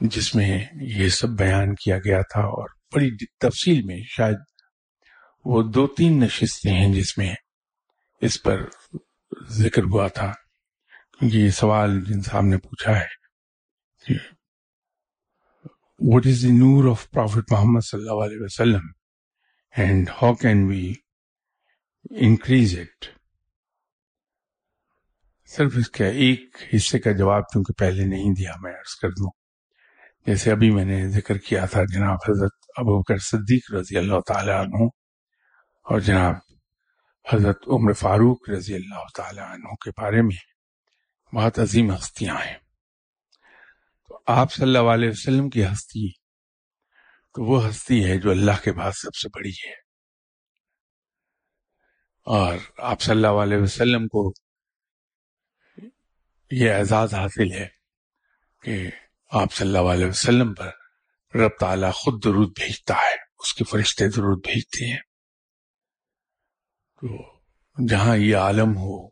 جس 0.00 0.34
میں 0.34 0.66
یہ 0.72 1.08
سب 1.08 1.28
بیان 1.28 1.74
کیا 1.74 1.98
گیا 1.98 2.22
تھا 2.22 2.40
اور 2.40 2.68
بڑی 2.94 3.10
تفصیل 3.40 3.82
میں 3.82 4.00
شاید 4.08 4.36
وہ 5.44 5.62
دو 5.62 5.86
تین 5.86 6.20
نشستیں 6.20 6.72
ہیں 6.72 6.94
جس 6.94 7.18
میں 7.18 7.34
اس 8.20 8.42
پر 8.42 8.68
ذکر 9.48 9.82
ہوا 9.82 10.08
تھا۔ 10.08 10.32
کیونکہ 11.18 11.36
یہ 11.36 11.50
سوال 11.50 12.04
جن 12.04 12.22
صاحب 12.22 12.44
نے 12.44 12.58
پوچھا 12.58 13.00
ہے۔ 13.00 13.20
وٹ 15.98 16.26
از 16.26 16.42
دی 16.42 16.48
نور 16.48 16.90
آف 16.90 17.10
پروفٹ 17.10 17.52
محمد 17.52 17.80
صلی 17.90 18.00
اللہ 18.00 18.24
علیہ 18.24 18.38
وسلم 18.40 18.86
and 19.76 20.08
how 20.08 20.34
can 20.34 20.66
we 20.68 20.92
increase 22.10 22.78
it 22.78 23.04
صرف 25.46 25.72
اس 25.76 25.90
کے 25.90 26.06
ایک 26.06 26.56
حصے 26.76 26.98
کا 26.98 27.12
جواب 27.12 27.42
کیونکہ 27.52 27.72
پہلے 27.72 28.04
نہیں 28.04 28.34
دیا 28.34 28.52
میں 28.60 28.72
عرض 28.72 28.94
کر 29.02 29.10
دوں۔ 29.10 29.30
جیسے 30.26 30.52
ابھی 30.52 30.70
میں 30.70 30.84
نے 30.84 31.08
ذکر 31.08 31.38
کیا 31.38 31.64
تھا 31.64 31.84
جناب 31.84 32.18
حضرت 32.28 32.52
ابو 32.76 33.02
بکر 33.02 33.18
صدیق 33.18 33.74
رضی 33.74 33.98
اللہ 33.98 34.20
تعالیٰ 34.26 34.60
عنہ۔ 34.60 34.99
اور 35.90 36.00
جناب، 36.00 36.34
حضرت 37.32 37.58
عمر 37.66 37.92
فاروق 37.92 38.48
رضی 38.48 38.74
اللہ 38.74 39.04
تعالی 39.14 39.40
عنہ 39.40 39.74
کے 39.74 39.90
بارے 39.90 40.22
میں 40.22 40.36
بہت 41.34 41.58
عظیم 41.58 41.94
ہستیاں 41.94 42.34
ہیں۔ 42.34 42.58
تو 44.08 44.20
آپ 44.26 44.52
صلی 44.52 44.64
اللہ 44.64 44.92
علیہ 44.92 45.08
وسلم 45.08 45.50
کی 45.50 45.64
ہستی، 45.64 46.12
تو 47.34 47.44
وہ 47.44 47.68
ہستی 47.68 48.10
ہے 48.10 48.18
جو 48.18 48.30
اللہ 48.30 48.64
کے 48.64 48.72
بعد 48.72 48.92
سب 48.92 49.14
سے 49.14 49.28
بڑی 49.28 49.50
ہے۔ 49.50 49.72
اور 52.24 52.56
آپ 52.78 53.00
صلی 53.00 53.14
اللہ 53.14 53.42
علیہ 53.42 53.58
وسلم 53.58 54.08
کو 54.08 54.32
یہ 56.50 56.72
اعزاز 56.72 57.14
حاصل 57.14 57.52
ہے 57.52 57.68
کہ 58.62 58.90
آپ 59.30 59.52
صلی 59.52 59.68
اللہ 59.68 59.92
علیہ 59.92 60.06
وسلم 60.06 60.54
پر 60.54 60.70
رب 61.34 61.50
تعالیٰ 61.60 61.92
خود 61.92 62.24
درود 62.24 62.52
بھیجتا 62.56 62.94
ہے، 62.94 63.14
اس 63.38 63.54
کے 63.54 63.64
فرشتے 63.64 64.08
درود 64.08 64.46
بھیجتے 64.46 64.92
ہیں۔ 64.92 65.09
تو 67.02 67.86
جہاں 67.88 68.16
یہ 68.16 68.36
عالم 68.36 68.76
ہو، 68.76 69.08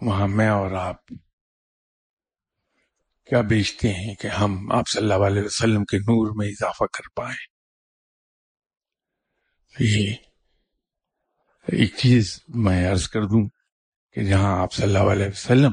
وہاں 0.00 0.28
میں 0.28 0.48
اور 0.48 0.70
آپ 0.70 1.06
کیا 3.28 3.40
بیچتے 3.40 3.88
ہیں 3.88 4.14
کہ 4.14 4.26
ہم 4.26 4.72
آپ 4.72 4.88
صلی 4.88 5.02
اللہ 5.02 5.26
علیہ 5.26 5.42
وسلم 5.42 5.84
کے 5.84 5.98
نور 5.98 6.32
میں 6.36 6.48
اضافہ 6.48 6.84
کر 6.84 7.08
پائیں؟ 7.16 7.36
یہ 9.80 10.14
ایک 11.68 11.94
چیز 11.96 12.40
میں 12.48 12.90
عرض 12.90 13.08
کر 13.08 13.22
دوں 13.22 13.48
کہ 14.12 14.24
جہاں 14.24 14.62
آپ 14.62 14.72
صلی 14.72 14.84
اللہ 14.84 15.12
علیہ 15.12 15.28
وسلم 15.28 15.72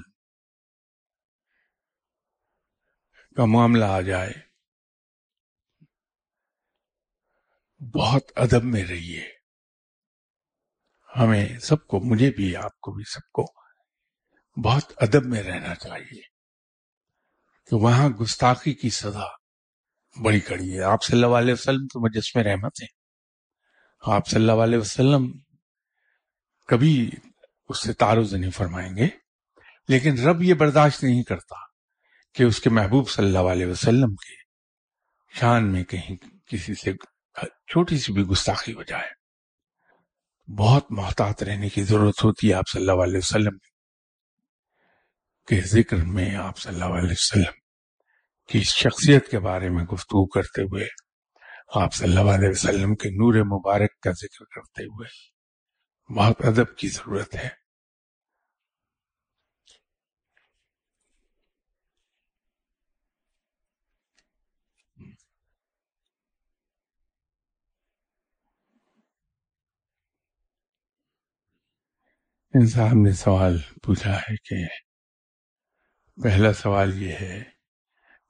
کا 3.35 3.45
معاملہ 3.45 3.85
آ 3.85 4.01
جائے، 4.01 4.33
بہت 7.81 8.31
ادب 8.35 8.63
میں 8.63 8.83
رہیے۔ 8.83 9.38
ہمیں 11.19 11.59
سب 11.59 11.87
کو، 11.87 11.99
مجھے 11.99 12.31
بھی، 12.31 12.55
آپ 12.55 12.79
کو 12.79 12.91
بھی، 12.91 13.03
سب 13.03 13.31
کو 13.31 13.45
بہت 14.61 14.83
ادب 14.97 15.25
میں 15.25 15.43
رہنا 15.43 15.75
چاہیے 15.75 16.21
کہ 17.69 17.75
وہاں 17.75 18.09
گستاخی 18.09 18.73
کی 18.73 18.89
سزا 18.89 19.25
بڑی 20.23 20.39
کڑی 20.39 20.77
ہے۔ 20.77 20.83
آپ 20.83 21.03
صلی 21.03 21.23
اللہ 21.23 21.37
علیہ 21.37 21.53
وسلم 21.53 21.87
تو 21.87 21.99
مجسم 21.99 22.39
رحمت 22.39 22.81
ہیں۔ 22.81 22.99
آپ 24.01 24.27
صلی 24.27 24.41
اللہ 24.41 24.63
علیہ 24.63 24.77
وسلم 24.77 25.39
کبھی 26.67 27.09
اس 27.69 27.83
سے 27.83 27.93
تعارض 27.93 28.33
نہیں 28.33 28.51
فرمائیں 28.51 28.95
گے، 28.95 29.07
لیکن 29.87 30.27
رب 30.27 30.43
یہ 30.43 30.53
برداشت 30.53 31.03
نہیں 31.03 31.23
کرتا 31.23 31.55
کہ 32.33 32.43
اس 32.43 32.59
کے 32.59 32.69
محبوب 32.69 33.09
صلی 33.09 33.25
اللہ 33.25 33.51
علیہ 33.51 33.65
وسلم 33.65 34.15
کے 34.15 34.35
شان 35.39 35.71
میں 35.71 35.83
کہیں 35.83 36.15
کسی 36.45 36.73
سے 36.73 36.93
چھوٹی 37.43 37.97
سی 37.97 38.13
بھی 38.13 38.23
گستاخی 38.23 38.73
ہو 38.73 38.83
جائے۔ 38.83 39.18
بہت 40.57 40.85
محتاط 40.89 41.43
رہنے 41.43 41.69
کی 41.69 41.83
ضرورت 41.83 42.23
ہوتی 42.23 42.49
ہے 42.49 42.53
آپ 42.53 42.63
صلی 42.67 42.81
اللہ 42.81 43.03
علیہ 43.03 43.17
وسلم 43.17 43.57
کے 45.47 45.61
ذکر 45.61 45.97
میں 45.97 46.35
آپ 46.35 46.57
صلی 46.57 46.73
اللہ 46.73 46.85
علیہ 46.85 47.11
وسلم 47.11 47.59
کی 48.49 48.59
شخصیت 48.63 49.27
کے 49.27 49.39
بارے 49.39 49.69
میں 49.69 49.83
گفتگو 49.83 50.25
کرتے 50.25 50.61
ہوئے، 50.61 50.87
آپ 51.75 51.93
صلی 51.93 52.17
اللہ 52.17 52.31
علیہ 52.31 52.49
وسلم 52.49 52.95
کے 52.95 53.09
نور 53.09 53.33
مبارک 53.33 53.99
کا 53.99 54.11
ذکر 54.11 54.45
کرتے 54.45 54.83
ہوئے، 54.83 55.07
بہت 56.15 56.45
ادب 56.45 56.75
کی 56.75 56.87
ضرورت 56.87 57.35
ہے۔ 57.35 57.49
انسان 72.53 73.03
نے 73.03 73.11
سوال 73.11 73.57
پوچھا 73.83 74.15
ہے 74.17 74.35
کہ 74.35 74.55
پہلا 76.23 76.53
سوال 76.53 77.03
یہ 77.03 77.13
ہے 77.21 77.43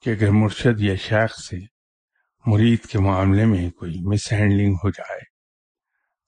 کہ 0.01 0.09
اگر 0.09 0.29
مرشد 0.31 0.81
یا 0.81 0.95
شیخ 0.95 1.37
سے 1.39 1.57
مرید 2.45 2.85
کے 2.85 2.99
معاملے 2.99 3.45
میں 3.45 3.69
کوئی 3.71 3.93
مس 4.01 4.31
ہینڈلنگ 4.33 4.73
ہو 4.73 4.89
جائے، 4.89 5.19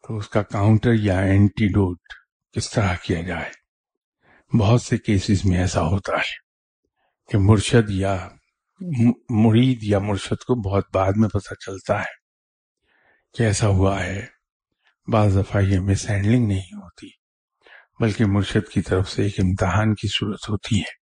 تو 0.04 0.17
اس 0.17 0.30
کا 0.30 0.41
کاؤنٹر 0.41 0.93
یا 0.93 1.19
اینٹی 1.19 1.67
ڈوٹ 1.67 2.13
کس 2.56 2.69
طرح 2.69 2.95
کیا 3.04 3.21
جائے؟ 3.21 3.51
بہت 4.58 4.82
سے 4.82 4.97
کیسز 4.97 5.45
میں 5.45 5.58
ایسا 5.58 5.82
ہوتا 5.82 6.17
ہے 6.17 6.36
کہ 7.30 7.38
مرشد 7.38 7.89
یا 7.89 8.30
مرید 9.30 9.84
یا 9.84 9.99
مرشد 9.99 10.43
کو 10.43 10.69
بہت 10.69 10.86
بعد 10.93 11.12
میں 11.15 11.30
پتہ 11.30 11.54
چلتا 11.54 11.99
ہے 11.99 12.19
کہ 13.36 13.43
ایسا 13.43 13.67
ہوا 13.67 14.04
ہے، 14.04 14.25
بعض 15.08 15.38
دفعہ 15.38 15.62
یہ 15.62 15.80
مس 15.80 16.10
ہینڈلنگ 16.10 16.47
نہیں 16.47 16.77
ہوتی۔ 16.77 17.20
بلکہ 17.99 18.25
مرشد 18.25 18.69
کی 18.69 18.82
طرف 18.82 19.10
سے 19.10 19.23
ایک 19.23 19.39
امتحان 19.39 19.95
کی 19.95 20.08
صورت 20.08 20.49
ہوتی 20.49 20.80
ہے 20.80 21.01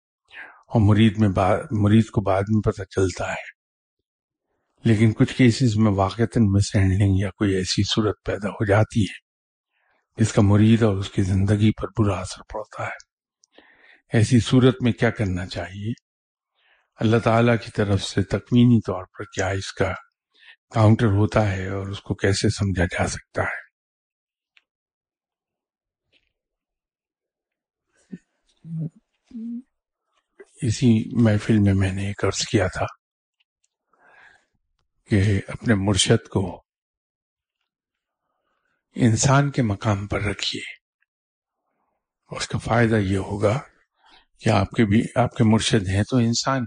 اور 0.69 0.81
مرید 0.81 1.19
میں 1.19 1.29
مرید 1.71 2.07
کو 2.07 2.21
بعد 2.21 2.43
میں 2.49 2.63
پتہ 2.63 2.83
چلتا 2.83 3.33
ہے۔ 3.33 3.63
لیکن 4.85 5.13
کچھ 5.13 5.37
کیسز 5.37 5.77
میں 5.77 5.93
واقع 5.93 6.23
مس 6.23 6.77
ہینڈلنگ 6.77 7.15
یا 7.19 7.31
کوئی 7.31 7.55
ایسی 7.55 7.83
صورت 7.83 8.15
پیدا 8.25 8.49
ہو 8.49 8.65
جاتی 8.65 9.03
ہے، 9.03 9.33
جس 10.17 10.33
کا 10.33 10.43
مرید 10.43 10.83
اور 10.83 10.97
اس 10.97 11.11
کی 11.11 11.23
زندگی 11.23 11.71
پر 11.71 12.03
برا 12.03 12.21
اثر 12.21 12.43
پڑتا 12.55 12.87
ہے۔ 12.87 13.13
ایسی 14.13 14.41
صورت 14.41 14.77
میں 14.81 14.93
کیا 14.93 15.11
کرنا 15.11 15.47
چاہیے؟ 15.47 15.93
اللہ 16.97 17.17
تعالی 17.17 17.53
کی 17.65 17.71
طرف 17.71 18.03
سے 18.03 18.23
تکمینی 18.23 18.81
طور 18.81 19.05
پر 19.05 19.25
کیا 19.25 19.49
اس 19.49 19.73
کا 19.73 19.93
کاؤنٹر 20.75 21.07
ہوتا 21.07 21.53
ہے 21.53 21.69
اور 21.69 21.87
اس 21.87 22.01
کو 22.01 22.15
کیسے 22.15 22.49
سمجھا 22.49 22.85
جا 22.85 23.07
سکتا 23.07 23.43
ہے؟ 23.43 23.62
اسی 30.63 31.23
محفل 31.23 31.59
میں 31.59 31.75
میں 31.75 31.93
نے 31.93 32.07
ایک 32.07 32.25
عرض 32.25 32.47
کیا 32.47 32.67
تھا 32.69 32.87
کہ 35.09 35.41
اپنے 35.49 35.75
مرشد 35.75 36.29
کو 36.29 36.63
انسان 38.95 39.51
کے 39.51 39.63
مقام 39.63 40.07
پر 40.07 40.21
رکھیے۔ 40.23 40.61
اس 42.37 42.49
کا 42.49 42.59
فائدہ 42.59 42.95
یہ 42.95 43.19
ہوگا 43.19 43.61
کہ 44.41 44.49
آپ 44.49 44.71
کے 44.71 44.85
بھی 44.85 45.03
آپ 45.17 45.35
کے 45.35 45.45
مرشد 45.45 45.89
ہیں 45.89 46.03
تو 46.03 46.17
انسان 46.17 46.65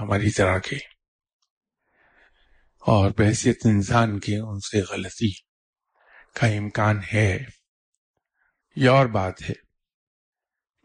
ہماری 0.00 0.30
طرح 0.30 0.58
کے۔ 0.58 0.76
اور 2.80 3.10
بحثیت 3.18 3.66
انسان 3.66 4.20
کے 4.20 4.38
ان 4.38 4.60
سے 4.60 4.80
غلطی 4.80 5.32
کا 6.32 6.46
امکان 6.46 7.00
ہے۔ 7.14 7.38
یہ 8.76 8.88
اور 8.88 9.06
بات 9.06 9.42
ہے۔ 9.42 9.67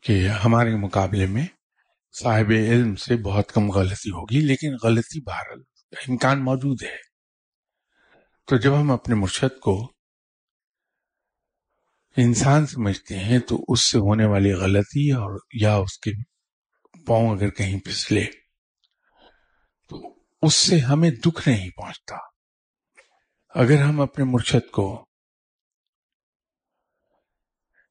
کہ 0.03 0.27
ہمارے 0.27 0.75
مقابلے 0.75 1.25
میں 1.25 1.45
صاحب 2.19 2.49
علم 2.49 2.95
سے 2.95 3.15
بہت 3.15 3.51
کم 3.51 3.71
غلطی 3.71 4.09
ہوگی، 4.09 4.41
لیکن 4.41 4.75
غلطی 4.83 5.21
بہرحال 5.21 5.61
امکان 6.07 6.43
موجود 6.43 6.83
ہے۔ 6.83 6.97
تو 8.47 8.57
جب 8.57 8.81
ہم 8.81 8.91
اپنے 8.91 9.15
مرشد 9.15 9.59
کو 9.59 9.93
انسان 12.17 12.65
سمجھتے 12.65 13.19
ہیں 13.19 13.39
تو 13.39 13.65
اس 13.67 13.91
سے 13.91 13.97
ہونے 13.97 14.25
والی 14.25 14.53
غلطی 14.53 15.11
اور 15.11 15.39
یا 15.53 15.75
اس 15.75 15.97
کے 15.97 16.11
پاؤں 17.05 17.29
اگر 17.29 17.49
کہیں 17.49 17.79
پھسلے 17.79 18.25
تو 19.89 20.15
اس 20.41 20.53
سے 20.53 20.79
ہمیں 20.79 21.11
دکھ 21.11 21.49
نہیں 21.49 21.69
پہنچتا۔ 21.69 22.15
اگر 23.49 23.81
ہم 23.81 24.01
اپنے 24.01 24.25
مرشد 24.25 24.71
کو 24.71 25.07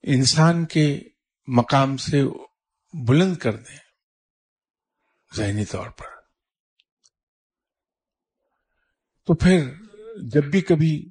انسان 0.02 0.64
کے 0.64 1.11
مقام 1.46 1.96
سے 1.96 2.22
بلند 3.08 3.36
کر 3.36 3.56
دیں 3.56 3.78
ذہنی 5.36 5.64
طور 5.64 5.90
پر۔ 5.90 6.06
تو 9.26 9.34
پھر 9.34 9.74
جب 10.22 10.44
بھی 10.44 10.60
کبھی 10.60 11.10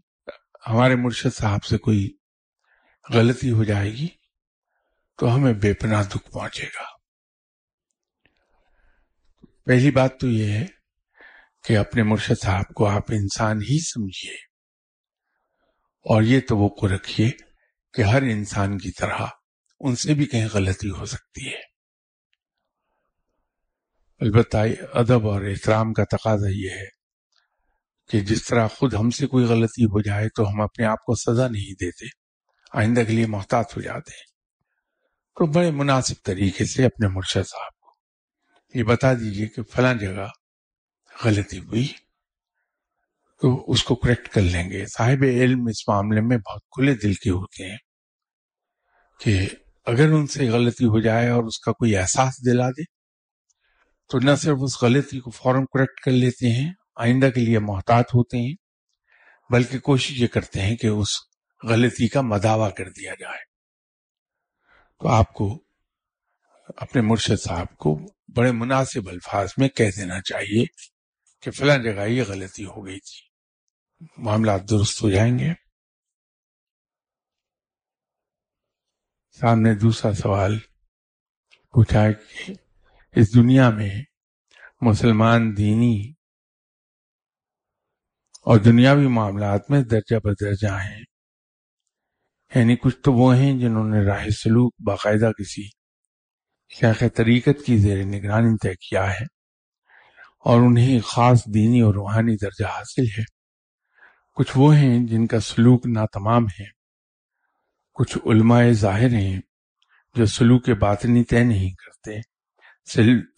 ہمارے 0.67 0.96
مرشد 0.96 1.36
صاحب 1.36 1.63
سے 1.63 1.78
کوئی 1.78 2.17
غلطی 3.13 3.52
ہو 3.52 3.63
جائے 3.63 3.91
گی 3.91 4.08
تو 5.17 5.36
ہمیں 5.36 5.54
بے 5.54 5.74
پناہ 5.74 6.04
دکھ 6.04 6.32
پہنچے 6.32 6.67
گا۔ 6.67 7.02
پہلی 9.65 9.91
بات 9.91 10.20
تو 10.20 10.28
یہ 10.28 10.52
ہے 10.52 10.65
کہ 11.63 11.78
اپنے 11.78 12.04
مرشد 12.04 12.44
صاحب 12.44 12.74
کو 12.76 12.88
آپ 12.88 13.04
انسان 13.10 13.58
ہی 13.58 13.84
سمجھیے 13.84 14.36
اور 16.06 16.22
یہ 16.22 16.39
توقع 16.39 16.86
رکھیے 16.86 17.32
کہ 17.94 18.02
ہر 18.02 18.22
انسان 18.22 18.78
کی 18.78 18.91
طرح 18.91 19.28
ان 19.84 19.96
سے 19.96 20.13
بھی 20.13 20.26
کہیں 20.26 20.48
غلطی 20.54 20.89
ہو 20.89 21.06
سکتی 21.06 21.48
ہے۔ 21.48 21.72
البتہ 24.20 24.58
ادب 24.94 25.28
اور 25.28 25.41
احترام 25.41 25.94
کا 25.94 26.04
تقاضا 26.04 26.48
یہ 26.50 26.70
ہے 26.70 27.02
کہ 28.10 28.20
جس 28.20 28.44
طرح 28.44 28.67
خود 28.67 28.94
ہم 28.94 29.10
سے 29.10 29.28
کوئی 29.28 29.46
غلطی 29.46 29.86
ہو 29.86 30.02
جائے 30.02 30.30
تو 30.30 30.50
ہم 30.50 30.62
اپنے 30.62 30.86
آپ 30.86 31.06
کو 31.06 31.15
سزا 31.15 31.48
نہیں 31.48 31.74
دیتے، 31.74 32.06
آئندہ 32.74 33.00
کے 33.00 33.13
لیے 33.13 33.26
محتاط 33.26 33.78
ہو 33.78 33.82
جاتے 33.82 34.12
ہیں۔ 34.12 34.32
تو 35.36 35.46
بڑے 35.46 35.72
مناسب 35.72 36.15
طریقے 36.26 36.65
سے 36.65 36.86
اپنے 36.86 37.08
مرشد 37.08 37.50
صاحب 37.50 37.80
کو 37.80 37.91
یہ 38.74 38.84
بتا 38.84 39.13
دیجیے 39.13 39.48
کہ 39.48 39.63
فلاں 39.63 39.94
جگہ 39.94 40.28
غلطی 41.26 41.60
ہوئی 41.60 41.88
تو 43.41 43.72
اس 43.72 43.84
کو 43.84 43.96
کریکٹ 43.96 44.28
کر 44.28 44.41
لیں 44.41 44.70
گے۔ 44.70 44.86
صاحب 44.86 45.24
علم 45.24 45.67
اس 45.67 45.88
معاملے 45.88 46.22
میں 46.22 46.38
بہت 46.38 46.62
کھلے 46.62 46.96
دل 46.96 47.13
کے 47.13 47.30
ہوتے 47.30 47.72
ہیں 47.72 47.78
کہ 49.20 49.48
اگر 49.86 50.12
ان 50.12 50.28
سے 50.28 50.50
غلطی 50.50 50.86
ہو 50.86 51.00
جائے 51.00 51.30
اور 51.30 51.44
اس 51.44 51.60
کا 51.60 51.72
کوئی 51.72 51.98
احساس 51.98 52.46
دلا 52.46 52.70
دے، 52.70 52.84
تو 54.10 54.20
نہ 54.20 54.36
صرف 54.36 54.58
اس 54.62 54.84
غلطی 54.84 55.20
کو 55.20 55.32
فوراً 55.32 55.65
کریکٹ 55.65 56.00
کر 56.00 56.12
لیتے 56.12 56.52
ہیں، 56.52 56.74
آئندہ 56.96 57.30
کے 57.36 57.41
لیے 57.41 57.60
محتاط 57.60 58.06
ہوتے 58.06 58.38
ہیں، 58.38 58.56
بلکہ 59.50 59.80
کوشش 59.80 60.22
یہ 60.22 60.28
کرتے 60.28 60.62
ہیں 60.62 60.76
کہ 60.76 60.88
اس 60.88 61.08
غلطی 61.70 62.08
کا 62.08 62.22
مداوع 62.22 62.70
کر 62.70 62.89
دیا 62.89 63.13
جائے۔ 63.20 63.52
تو 65.00 65.08
آپ 65.08 65.34
کو 65.34 65.63
اپنے 66.78 67.02
مرشد 67.02 67.44
صاحب 67.44 67.78
کو 67.78 68.00
بڑے 68.36 68.52
مناسب 68.52 69.10
الفاظ 69.10 69.50
میں 69.58 69.67
کہہ 69.67 69.91
دینا 69.98 70.22
چاہیے 70.22 70.65
کہ 71.41 71.52
فلاں 71.52 71.78
جگہ 71.78 72.08
یہ 72.08 72.24
غلطی 72.28 72.65
ہو 72.65 72.86
گئی 72.86 73.00
تھی۔ 73.00 73.32
معاملات 74.17 74.70
درست 74.70 75.04
ہو 75.04 75.10
جائیں 75.10 75.39
گے۔ 75.39 75.71
سامنے 79.42 79.76
دوسرا 79.76 80.14
سوال 80.14 80.60
پوچھا 81.72 82.12
کہ 82.12 82.54
اس 83.16 83.36
دنیا 83.36 83.70
میں 83.70 84.02
مسلمان 84.82 85.58
دینی 85.58 86.14
اور 88.42 88.58
دنیاوی 88.58 89.08
معاملات 89.08 89.72
میں 89.72 89.82
درجہ 89.82 90.16
بدرجہ 90.16 90.68
ہیں۔ 90.68 91.04
یعنی 92.56 92.76
کچھ 92.76 92.98
تو 92.98 93.14
وہ 93.14 93.36
ہیں 93.36 93.60
جنہوں 93.60 93.84
نے 93.84 94.06
راہ 94.06 94.30
سلوک 94.30 94.74
باقاعدہ 94.88 95.32
کسی 95.32 95.64
شیخ 96.80 97.04
طریقت 97.16 97.66
کی 97.66 97.78
زیر 97.78 98.04
نگرانی 98.04 98.58
طے 98.58 98.76
کیا 98.76 99.14
ہے 99.14 99.26
اور 100.40 100.60
انہیں 100.60 101.00
خاص 101.00 101.46
دینی 101.46 101.82
اور 101.82 101.94
روحانی 101.94 102.36
درجہ 102.36 102.66
حاصل 102.66 103.06
ہے۔ 103.18 103.24
کچھ 104.34 104.52
وہ 104.56 104.76
ہیں 104.76 105.08
جن 105.08 105.28
کا 105.28 105.40
سلوک 105.40 105.88
ناتمام 105.88 106.46
ہے۔ 106.46 106.81
کچھ 107.94 108.18
علماء 108.26 108.64
ظاہر 108.72 109.10
ہیں 109.10 109.42
جو 110.16 110.26
سلوک 110.26 110.70
باطنی 110.70 111.24
طے 111.24 111.44
نہیں 111.44 111.70
کرتے 111.72 112.20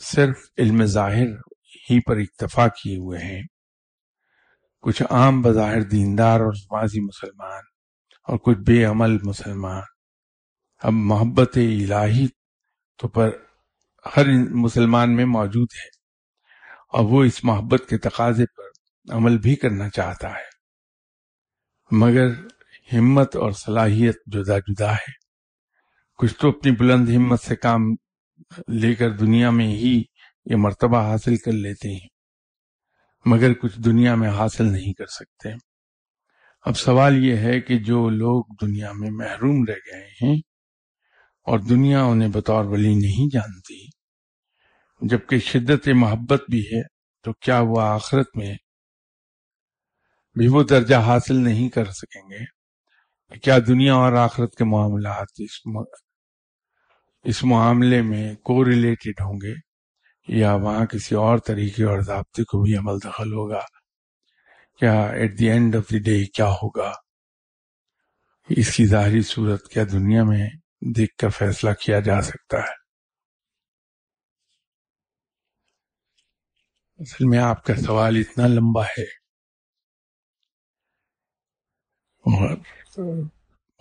صرف 0.04 0.38
علم 0.58 0.86
ظاہر 0.86 1.28
ہی 1.90 2.00
پر 2.02 2.18
اکتفا 2.18 2.68
کیے 2.68 2.96
ہوئے 2.98 3.20
ہیں۔ 3.20 3.42
کچھ 4.82 5.04
عام 5.10 5.42
بظاہر 5.42 5.82
دیندار 5.82 6.40
اور 6.40 6.54
سماجی 6.54 7.02
مسلمان 7.02 7.62
اور 8.28 8.38
کچھ 8.38 8.58
بے 8.58 8.84
عمل 8.86 9.18
مسلمان۔ 9.24 9.82
اب 10.84 10.94
محبت 10.94 11.58
الہی 11.58 12.28
تو 12.98 13.08
پر 13.08 13.30
ہر 14.18 14.26
مسلمان 14.50 15.16
میں 15.16 15.26
موجود 15.26 15.68
ہے 15.74 15.88
اور 16.98 17.06
وہ 17.06 17.24
اس 17.24 17.44
محبت 17.44 17.82
کے 17.90 17.98
تقاضے 17.98 18.46
پر 18.46 19.16
عمل 19.16 19.38
بھی 19.38 19.56
کرنا 19.56 19.90
چاہتا 19.90 20.30
ہے۔ 20.30 20.52
مگر 21.92 22.28
ہمت 22.90 23.36
اور 23.36 23.52
صلاحیت 23.52 24.16
جدا 24.26 24.58
جدا 24.60 24.92
ہے۔ 24.94 25.12
کچھ 26.20 26.34
تو 26.34 26.50
اپنی 26.50 26.72
بلند 26.72 27.10
ہمت 27.10 27.42
سے 27.42 27.56
کام 27.56 27.82
لے 28.68 28.94
کر 28.96 29.10
دنیا 29.10 29.50
میں 29.50 29.68
ہی 29.68 30.02
یہ 30.46 30.56
مرتبہ 30.56 31.02
حاصل 31.02 31.36
کر 31.38 31.52
لیتے 31.52 31.90
ہیں، 31.90 32.08
مگر 33.26 33.54
کچھ 33.54 33.80
دنیا 33.80 34.16
میں 34.16 34.30
حاصل 34.30 34.66
نہیں 34.66 34.94
کر 34.94 35.06
سکتے۔ 35.06 35.50
اب 36.66 36.78
سوال 36.78 37.24
یہ 37.26 37.38
ہے 37.38 37.60
کہ 37.62 37.78
جو 37.80 38.10
لوگ 38.10 38.44
دنیا 38.62 38.92
میں 38.92 39.10
محروم 39.12 39.64
رہ 39.66 39.80
گئے 39.86 40.08
ہیں 40.22 40.36
اور 41.48 41.60
دنیا 41.60 42.04
انہیں 42.04 42.30
بطور 42.30 42.66
ولی 42.66 42.94
نہیں 42.96 43.30
جانتی، 43.34 43.86
جبکہ 45.02 45.38
شدت 45.40 45.88
محبت 45.96 46.44
بھی 46.50 46.62
ہے، 46.62 46.82
تو 47.26 47.34
کیا 47.34 47.60
وہ 47.60 47.82
آخرت 47.82 48.36
میں 48.36 48.54
بھی 50.36 50.48
وہ 50.48 50.64
درجہ 50.64 50.96
حاصل 50.96 51.36
نہیں 51.36 51.70
کر 51.70 51.86
سکیں 51.92 52.22
گے؟ 52.30 52.44
کیا 53.42 53.58
دنیا 53.68 53.94
اور 53.94 54.14
آخرت 54.14 54.56
کے 54.56 54.64
معاملات 54.64 55.28
اس 55.38 55.68
اس 57.24 57.44
معاملے 57.44 58.02
میں 58.02 58.36
کو 58.36 58.66
ریلیٹڈ 58.66 59.22
ہوں 59.22 59.40
گے 59.42 59.54
یا 60.28 60.54
وہاں 60.54 60.86
کسی 60.86 61.16
اور 61.16 61.38
طریقے 61.38 61.84
اور 61.84 62.00
ضابطے 62.00 62.44
کو 62.44 62.62
بھی 62.62 62.76
عمل 62.78 63.00
دخل 63.04 63.34
ہوگا؟ 63.34 63.60
کیا 64.80 64.94
at 65.04 65.40
the 65.40 65.50
end 65.50 65.76
of 65.76 65.92
the 65.92 66.00
day 66.00 66.26
کیا 66.26 66.46
ہوگا؟ 66.46 66.92
اس 68.50 68.76
کی 68.76 68.86
ظاہری 68.86 69.22
صورت 69.22 69.68
کیا 69.68 69.84
دنیا 69.92 70.24
میں 70.24 70.50
دیکھ 70.96 71.16
کر 71.16 71.30
فیصلہ 71.30 71.70
کیا 71.74 72.00
جا 72.00 72.22
سکتا 72.22 72.58
ہے؟ 72.58 72.82
اصل 77.00 77.26
میں 77.26 77.40
آپ 77.40 77.64
کا 77.64 77.76
سوال 77.76 78.16
اتنا 78.16 78.48
لمبا 78.48 78.84
ہے 78.84 79.24
اور 82.26 82.58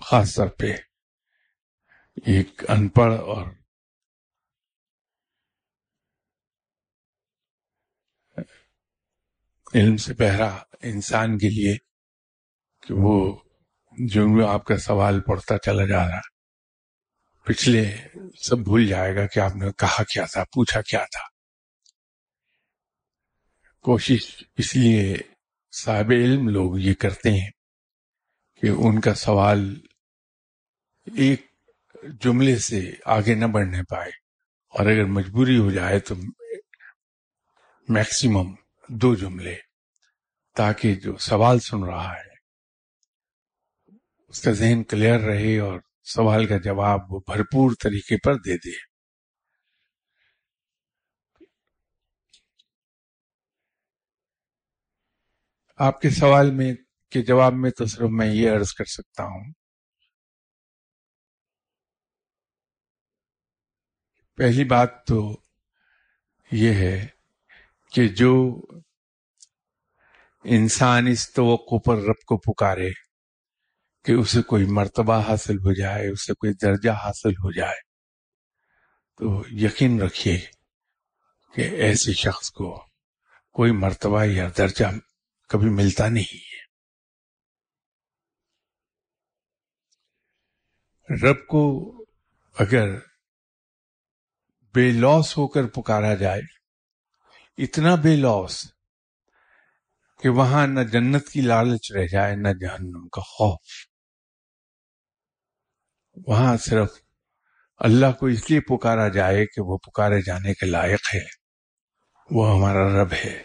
خاص 0.00 0.34
طور 0.34 0.48
پہ 0.48 0.72
ایک 2.26 2.64
ان 2.68 2.88
پڑھ 2.88 3.12
اور 3.12 3.46
علم 9.74 9.96
سے 9.96 10.14
بہرا 10.14 10.58
انسان 10.82 11.38
کے 11.38 11.48
لیے 11.48 11.76
کہ 12.82 12.94
وہ 12.94 13.36
جو 13.98 14.46
آپ 14.46 14.64
کا 14.64 14.76
سوال 14.76 15.20
پڑھتا 15.20 15.58
چلا 15.58 15.86
جا 15.86 16.08
رہا 16.08 16.20
پچھلے 17.46 17.96
سب 18.42 18.58
بھول 18.58 18.86
جائے 18.86 19.16
گا 19.16 19.26
کہ 19.26 19.40
آپ 19.40 19.56
نے 19.56 19.66
کہا 19.78 20.02
کیا 20.02 20.24
تھا، 20.24 20.44
پوچھا 20.44 20.80
کیا 20.82 21.04
تھا۔ 21.04 21.32
کوشش 23.80 24.44
اس 24.58 24.76
لیے 24.76 25.16
صاحب 25.72 26.10
علم 26.10 26.48
لوگ 26.48 26.78
یہ 26.78 26.94
کرتے 26.94 27.30
ہیں 27.30 27.50
کہ 28.62 28.68
ان 28.68 29.00
کا 29.00 29.14
سوال 29.14 29.80
ایک 31.04 31.46
جملے 32.20 32.58
سے 32.58 32.92
آگے 33.04 33.34
نہ 33.34 33.44
بڑھنے 33.44 33.82
پائے۔ 33.82 34.10
اور 34.68 34.86
اگر 34.86 35.04
مجبوری 35.04 35.58
ہو 35.58 35.70
جائے 35.70 36.00
تو 36.00 36.14
میکسیمم 37.88 38.54
دو 38.88 39.14
جملے، 39.14 39.56
تاکہ 40.56 40.94
جو 40.94 41.16
سوال 41.16 41.58
سن 41.58 41.84
رہا 41.84 42.14
ہے، 42.14 42.34
اس 44.28 44.42
کا 44.42 44.52
ذہن 44.52 44.84
کلیئر 44.84 45.20
رہے 45.20 45.58
اور 45.58 45.80
سوال 46.04 46.46
کا 46.46 46.56
جواب 46.56 47.00
وہ 47.12 47.20
بھرپور 47.26 47.70
طریقے 47.82 48.16
پر 48.16 48.34
دے 48.34 48.56
دے۔ 48.56 48.92
آپ 55.76 56.00
کے 56.00 56.10
سوال 56.10 56.50
میں 56.50 56.74
کے 57.12 57.22
جواب 57.22 57.54
میں 57.54 57.70
تو 57.70 57.86
صرف 57.86 58.10
میں 58.18 58.26
یہ 58.26 58.50
عرض 58.50 58.72
کر 58.74 58.84
سکتا 58.90 59.24
ہوں، 59.24 59.52
پہلی 64.38 64.64
بات 64.64 64.90
تو 65.06 65.20
یہ 66.50 66.74
ہے 66.74 66.96
کہ 67.92 68.06
جو 68.16 68.32
انسان 70.44 71.06
اس 71.06 71.28
توقع 71.32 71.78
پر 71.86 71.98
رب 72.02 72.24
کو 72.28 72.36
پکارے 72.42 72.90
کہ 74.04 74.12
اسے 74.12 74.42
کوئی 74.42 74.64
مرتبہ 74.70 75.20
حاصل 75.28 75.58
ہو 75.58 75.72
جائے، 75.72 76.08
اسے 76.08 76.34
کوئی 76.34 76.52
درجہ 76.62 76.90
حاصل 77.04 77.34
ہو 77.44 77.52
جائے، 77.52 77.80
تو 79.20 79.42
یقین 79.58 80.00
رکھیے 80.02 80.36
کہ 81.54 81.68
ایسے 81.86 82.12
شخص 82.12 82.50
کو 82.50 82.72
کوئی 83.56 83.72
مرتبہ 83.72 84.24
یا 84.24 84.48
درجہ 84.58 84.90
کبھی 85.50 85.70
ملتا 85.70 86.08
نہیں 86.08 86.38
ہے 86.38 86.60
رب 91.12 91.46
کو 91.46 91.92
اگر 92.58 92.98
بے 94.74 94.92
لوس 94.92 95.38
ہو 95.38 95.48
کر 95.48 95.66
پکارا 95.66 96.14
جائے، 96.14 96.40
اتنا 97.58 97.94
بے 97.94 98.16
لوس 98.16 98.72
کہ 100.22 100.28
وہاں 100.28 100.66
نہ 100.66 100.80
جنت 100.80 101.28
کی 101.28 101.40
لالچ 101.40 101.92
رہ 101.92 102.06
جائے، 102.06 102.36
نہ 102.36 102.48
جہنم 102.60 103.08
کا 103.08 103.20
خوف۔ 103.20 103.60
وہاں 106.26 106.56
صرف 106.56 106.88
اللہ 107.76 108.12
کو 108.20 108.26
اس 108.26 108.50
لیے 108.50 108.60
پکارا 108.60 109.08
جائے 109.08 109.46
کہ 109.46 109.60
وہ 109.60 109.78
پکارے 109.78 110.22
جانے 110.22 110.54
کے 110.54 110.66
لائق 110.66 111.14
ہے۔ 111.14 111.24
وہ 112.30 112.56
ہمارا 112.56 113.02
رب 113.02 113.12
ہے۔ 113.12 113.42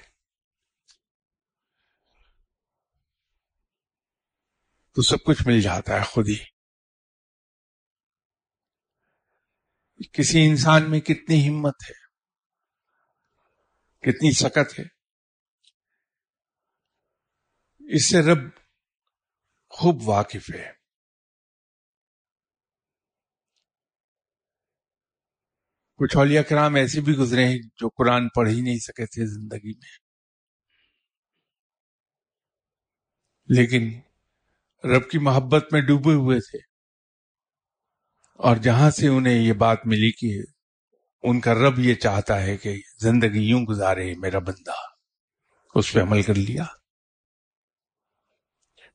تو 4.95 5.01
سب 5.01 5.17
کچھ 5.25 5.47
مل 5.47 5.61
جاتا 5.61 5.95
ہے 5.95 6.03
خود 6.03 6.29
ہی۔ 6.29 6.56
کسی 10.13 10.49
انسان 10.49 10.91
میں 10.91 10.99
کتنی 10.99 11.49
ہمت 11.49 11.75
ہے، 11.89 12.07
کتنی 14.01 14.31
سکت 14.31 14.79
ہے۔ 14.79 14.97
اس 17.95 18.09
سے 18.09 18.21
رب 18.21 18.37
خوب 19.69 20.09
واقف 20.09 20.55
ہے۔ 20.55 20.71
کچھ 25.95 26.17
اولیاء 26.17 26.41
کرام 26.41 26.75
ایسے 26.75 27.01
بھی 27.01 27.13
گزرے 27.13 27.45
ہیں 27.45 27.57
جو 27.75 27.89
قرآن 27.89 28.27
پڑھ 28.29 28.49
ہی 28.49 28.61
نہیں 28.61 28.77
سکے 28.77 29.05
تھے 29.05 29.25
زندگی 29.25 29.77
میں۔ 29.77 30.07
لیکن 33.47 33.99
رب 34.89 35.09
کی 35.09 35.17
محبت 35.17 35.65
میں 35.71 35.81
ڈوبے 35.81 36.13
ہوئے 36.13 36.39
تھے۔ 36.39 36.66
اور 38.37 38.55
جہاں 38.55 38.91
سے 38.91 39.07
انہیں 39.07 39.39
یہ 39.39 39.53
بات 39.53 39.77
ملی 39.85 40.11
کہ 40.11 40.43
ان 41.23 41.39
کا 41.39 41.53
رب 41.53 41.79
یہ 41.79 41.95
چاہتا 41.95 42.41
ہے 42.41 42.57
کہ 42.57 42.81
زندگی 43.01 43.39
یوں 43.39 43.61
گزارے 43.61 44.13
میرا 44.17 44.39
بندہ، 44.39 44.73
اس 45.75 45.93
پہ 45.93 46.01
عمل 46.01 46.21
کر 46.21 46.35
لیا۔ 46.35 46.65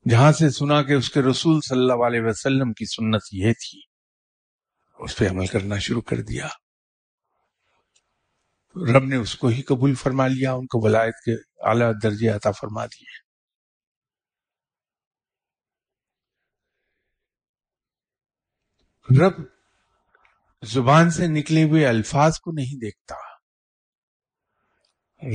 جہاں 0.09 0.31
سے 0.31 0.49
سنا 0.49 0.83
کہ 0.83 0.93
اس 0.93 1.09
کے 1.09 1.21
رسول 1.21 1.59
صلی 1.61 1.79
اللہ 1.79 1.93
علیہ 1.93 2.21
وسلم 2.21 2.73
کی 2.73 2.85
سنت 2.85 3.21
یہ 3.31 3.53
تھی، 3.53 3.79
اس 4.99 5.17
پہ 5.17 5.29
عمل 5.29 5.47
کرنا 5.47 5.77
شروع 5.77 6.01
کر 6.01 6.21
دیا۔ 6.21 6.47
رب 8.93 9.03
نے 9.03 9.15
اس 9.15 9.35
کو 9.35 9.47
ہی 9.47 9.61
قبول 9.61 9.95
فرما 9.95 10.27
لیا، 10.27 10.53
ان 10.53 10.65
کو 10.65 10.79
ولایت 10.81 11.15
کے 11.25 11.33
اعلی 11.69 11.85
درجے 12.03 12.29
عطا 12.29 12.51
فرما 12.51 12.85
دیے۔ 12.85 13.22
رب 19.09 19.33
زبان 20.63 21.09
سے 21.09 21.27
نکلے 21.27 21.63
ہوئے 21.63 21.87
الفاظ 21.87 22.39
کو 22.39 22.51
نہیں 22.51 22.79
دیکھتا۔ 22.79 23.15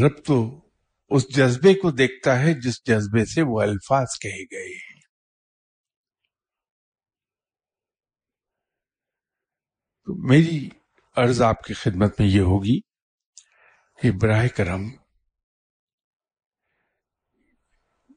رب 0.06 0.24
تو 0.24 0.68
اس 1.08 1.36
جذبے 1.36 1.74
کو 1.74 1.90
دیکھتا 1.90 2.38
ہے 2.40 2.54
جس 2.54 2.86
جذبے 2.86 3.24
سے 3.24 3.42
وہ 3.42 3.62
الفاظ 3.62 4.06
کہے 4.20 4.44
گئے۔ 4.44 4.74
ہیں 4.74 5.00
تو 10.04 10.28
میری 10.28 10.68
عرض 11.16 11.42
آپ 11.42 11.62
کی 11.62 11.74
خدمت 11.74 12.20
میں 12.20 12.28
یہ 12.28 12.40
ہوگی 12.40 12.80
کہ 14.02 14.10
براہ 14.22 14.46
کرم 14.56 14.82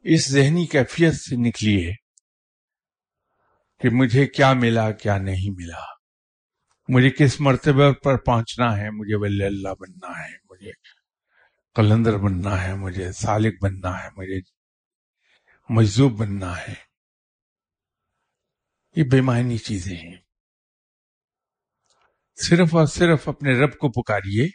اس 0.04 0.32
ذہنی 0.32 0.66
کیفیت 0.66 1.14
سے 1.14 1.36
نکلیے۔ 1.50 2.01
کہ 3.82 3.90
مجھے 3.90 4.28
کیا 4.28 4.54
ملا، 4.54 4.92
کیا 4.92 5.18
نہیں 5.18 5.50
ملا۔ 5.50 5.82
مجھے 6.88 7.10
کس 7.10 7.40
مرتبہ 7.40 7.92
پر 7.92 8.18
پہنچنا 8.18 8.78
ہے؟ 8.78 8.90
مجھے 8.90 9.16
ولی 9.16 9.44
اللہ 9.44 9.70
بننا 9.80 10.26
ہے، 10.26 10.38
مجھے 10.50 10.72
قلندر 11.76 12.18
بننا 12.18 12.64
ہے، 12.64 12.76
مجھے 12.76 13.12
سالک 13.12 13.64
بننا 13.64 14.04
ہے، 14.04 14.10
مجھے 14.18 14.40
مجذوب 15.70 16.12
بننا 16.12 16.58
ہے۔ 16.58 16.74
یہ 18.96 19.04
بے 19.04 19.22
معنی 19.22 19.58
چیزیں 19.58 19.98
ہیں۔ 19.98 20.18
صرف 22.36 22.76
اور 22.76 22.86
صرف 22.86 23.30
اپنے 23.30 23.54
رب 23.54 23.78
کو 23.78 24.04
پکاریے، 24.04 24.48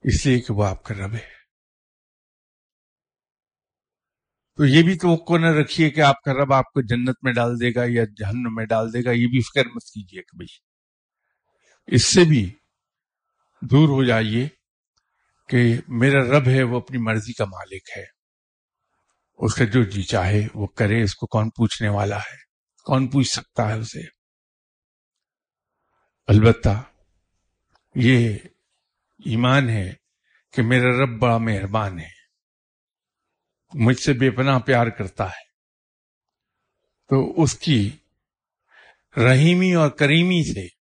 اس 0.00 0.26
لیے 0.26 0.40
کہ 0.40 0.52
وہ 0.52 0.64
آپ 0.64 0.84
کا 0.84 0.94
رب 0.94 1.14
ہے۔ 1.14 1.37
تو 4.58 4.66
یہ 4.66 4.82
بھی 4.82 4.98
توقع 4.98 5.38
نہ 5.38 5.46
رکھیے 5.46 5.90
کہ 5.90 6.00
آپ 6.00 6.22
کا 6.22 6.32
رب 6.32 6.52
آپ 6.52 6.64
کو 6.64 6.80
جنت 6.80 7.16
میں 7.22 7.32
ڈال 7.32 7.60
دے 7.60 7.74
گا 7.74 7.84
یا 7.86 8.04
جہنم 8.04 8.54
میں 8.54 8.66
ڈال 8.66 8.92
دے 8.92 9.04
گا، 9.04 9.10
یہ 9.10 9.26
بھی 9.26 9.40
فکر 9.40 9.66
مت 9.66 9.84
کیجیے 9.84 10.22
کبھی 10.22 10.46
اس 11.86 12.04
سے 12.04 12.24
بھی 12.24 12.52
دور 13.60 13.88
ہو 13.88 14.04
جائیے 14.04 14.48
کہ 15.48 15.80
میرا 15.88 16.24
رب 16.24 16.48
ہے، 16.48 16.62
وہ 16.62 16.76
اپنی 16.76 16.98
مرضی 16.98 17.32
کا 17.32 17.44
مالک 17.44 17.82
ہے۔ 17.96 18.04
اس 19.38 19.54
کا 19.54 19.64
جو 19.64 19.82
جی 19.82 20.02
چاہے 20.02 20.46
وہ 20.54 20.66
کرے، 20.66 21.02
اس 21.02 21.14
کو 21.14 21.26
کون 21.26 21.50
پوچھنے 21.50 21.88
والا 21.88 22.18
ہے؟ 22.18 22.36
کون 22.84 23.08
پوچھ 23.08 23.28
سکتا 23.28 23.68
ہے 23.68 23.78
اسے؟ 23.78 24.00
البتہ 26.26 26.82
یہ 27.94 28.38
ایمان 29.24 29.68
ہے 29.68 29.92
کہ 30.52 30.62
میرا 30.62 31.04
رب 31.04 31.18
بڑا 31.18 31.38
مہربان 31.38 32.00
ہے۔ 32.00 32.17
مجھ 33.74 34.00
سے 34.00 34.12
بے 34.12 34.30
پناہ 34.30 34.58
پیار 34.58 34.86
کرتا 34.86 35.24
ہے۔ 35.24 35.48
تو 37.08 37.42
اس 37.42 37.58
کی 37.58 37.90
رحیمی 39.16 39.74
اور 39.74 39.90
کریمی 39.90 40.54
سے 40.54 40.78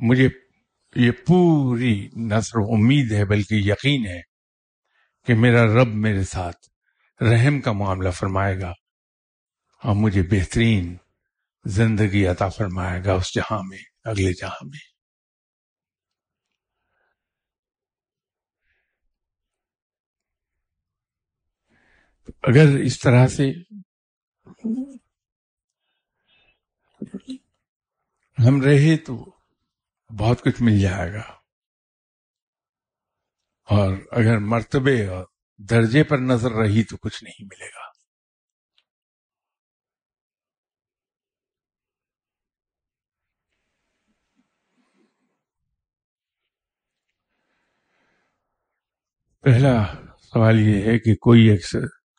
مجھے 0.00 0.28
یہ 0.96 1.10
پوری 1.26 2.08
نثر 2.16 2.58
امید 2.58 3.12
ہے، 3.12 3.24
بلکہ 3.24 3.54
یقین 3.54 4.06
ہے 4.06 4.20
کہ 5.26 5.34
میرا 5.34 5.64
رب 5.64 5.88
میرے 5.88 6.22
ساتھ 6.22 6.68
رحم 7.22 7.60
کا 7.60 7.72
معاملہ 7.72 8.10
فرمائے 8.10 8.60
گا 8.60 8.72
اور 9.82 9.94
مجھے 9.94 10.22
بہترین 10.22 10.96
زندگی 11.64 12.26
عطا 12.26 12.48
فرمائے 12.48 13.04
گا 13.04 13.12
اس 13.12 13.34
جہاں 13.34 13.62
میں، 13.62 13.78
اگلے 14.04 14.32
جہاں 14.32 14.66
میں۔ 14.66 14.93
اگر 22.28 22.78
اس 22.78 23.00
طرح 23.00 23.26
سے 23.26 23.52
ہم 28.38 28.62
رہے 28.62 28.96
تو 28.96 29.24
بہت 30.18 30.40
کچھ 30.40 30.62
مل 30.62 30.80
جائے 30.80 31.12
گا۔ 31.12 31.44
اور 33.64 33.92
اگر 34.10 34.38
مرتبے 34.38 35.06
اور 35.06 35.24
درجے 35.58 36.04
پر 36.04 36.18
نظر 36.18 36.52
رہی 36.52 36.84
تو 36.84 36.96
کچھ 36.96 37.24
نہیں 37.24 37.44
ملے 37.44 37.66
گا۔ 37.66 37.84
پہلا 49.40 49.94
سوال 50.18 50.60
یہ 50.60 50.82
ہے 50.82 50.98
کہ 50.98 51.14
کوئی 51.14 51.50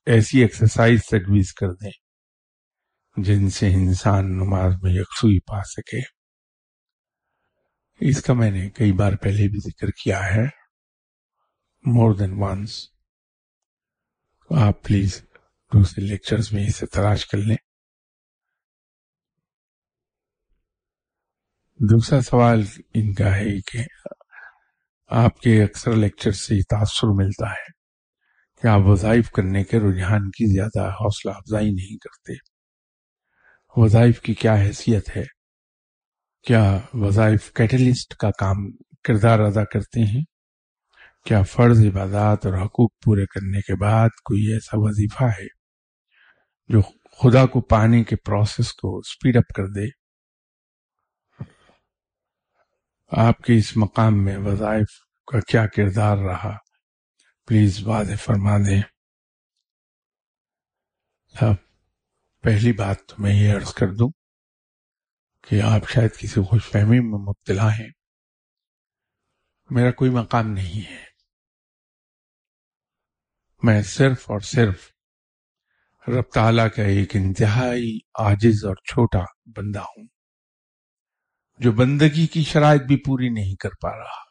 ایسی 0.06 0.42
ایکسرسائز 0.42 1.02
تجویز 1.06 1.54
کر 1.54 1.68
دیں 1.74 1.92
جن 3.18 3.50
سے 3.50 3.68
انسان 3.68 4.26
نماز 4.26 4.74
میں 4.82 4.92
یکسوئی 4.92 5.40
پا 5.40 5.64
سکے۔ 5.64 6.00
اس 8.00 8.24
کا 8.24 8.34
میں 8.34 8.52
نے 8.52 8.70
کئی 8.70 8.92
بار 8.92 9.14
پہلے 9.14 9.48
بھی 9.48 9.60
ذکر 9.60 9.88
کیا 10.04 10.26
ہے۔ 10.36 10.46
مور 11.86 12.16
دین 12.16 12.34
ونس 12.34 12.90
آپ 14.50 14.84
پلیز 14.84 15.22
دوسرے 15.74 16.06
لیکچرز 16.06 16.54
میں 16.54 16.68
اسے 16.68 16.86
تلاش 16.86 17.26
کر 17.26 17.38
لیں۔ 17.38 17.58
دوسرا 21.76 22.22
سوال 22.22 22.64
ان 22.94 23.14
کا 23.14 23.36
ہے 23.36 23.62
کہ 23.62 23.80
آپ 25.08 25.40
کے 25.40 25.64
اکثر 25.64 25.92
لیکچر 25.92 26.32
سے 26.32 26.64
تاثر 26.64 27.08
ملتا 27.08 27.52
ہے۔ 27.52 27.85
کہ 28.66 28.70
آپ 28.70 28.80
وظائف 28.84 29.32
کرنے 29.32 29.64
کے 29.64 29.80
رجحان 29.80 30.30
کی 30.30 30.54
زیادہ 30.54 30.90
حوصلہ 30.90 31.32
افزائی 31.32 31.72
نہیں 31.72 31.98
کرتے۔ 31.98 32.34
وظائف 33.76 34.22
کی 34.22 34.34
کیا 34.34 34.56
حیثیت 34.56 35.18
ہے؟ 35.18 35.24
کیا 36.48 36.80
وظائف 36.94 37.54
کیٹلسٹ 37.54 38.16
کا 38.16 38.32
کام 38.32 38.56
کردار 39.04 39.40
ادا 39.40 39.64
کرتے 39.64 40.00
ہیں؟ 40.00 40.24
کیا 41.26 41.44
فرض 41.44 41.86
عبادات 41.86 42.46
اور 42.46 42.54
حقوق 42.54 42.90
پورے 43.04 43.26
کرنے 43.26 43.62
کے 43.62 43.76
بعد 43.76 44.10
کوئی 44.10 44.54
ایسا 44.54 44.78
وظیفہ 44.80 45.24
ہے 45.24 45.48
جو 46.68 46.82
خدا 47.22 47.46
کو 47.46 47.62
پانے 47.62 48.04
کے 48.04 48.16
پروسیس 48.16 48.74
کو 48.74 49.02
سپیڈ 49.02 49.38
اپ 49.38 49.54
کر 49.56 49.68
دے؟ 49.68 49.86
آپ 53.12 53.38
کے 53.38 53.58
اس 53.58 53.78
مقام 53.78 54.26
میں 54.26 54.38
وظائف 54.38 54.88
کا 55.32 55.40
کیا 55.40 55.68
کردار 55.68 56.18
رہا؟ 56.18 56.65
پلیز 57.48 57.88
واضح 57.88 58.16
فرما 58.20 58.58
دیں۔ 58.58 58.82
پہلی 62.42 62.74
بات 62.74 62.98
تو 63.08 63.16
میں 63.18 63.34
یہ 63.34 63.56
عرض 63.56 63.74
کر 63.74 63.88
دوں 64.00 64.10
کہ 65.42 65.62
آپ 65.62 65.90
شاید 65.90 66.12
کسی 66.14 66.44
خوش 66.44 66.66
فہمی 66.72 67.00
میں 67.00 67.20
مبتلا 67.20 67.72
ہیں۔ 67.72 67.92
میرا 69.70 69.92
کوئی 69.92 70.12
مقام 70.12 70.48
نہیں 70.48 70.92
ہے۔ 70.92 71.06
میں 73.64 73.82
صرف 73.82 74.32
اور 74.32 74.40
صرف 74.40 74.92
رب 76.08 76.32
تعالی 76.34 76.70
کا 76.76 76.84
ایک 76.84 77.12
انتہائی 77.16 78.00
آجز 78.14 78.66
اور 78.66 78.76
چھوٹا 78.76 79.24
بندہ 79.46 79.80
ہوں، 79.80 80.08
جو 81.60 81.72
بندگی 81.72 82.28
کی 82.28 82.44
شرائط 82.44 82.82
بھی 82.82 82.98
پوری 82.98 83.30
نہیں 83.30 83.56
کر 83.56 83.70
پا 83.70 83.98
رہا 83.98 84.26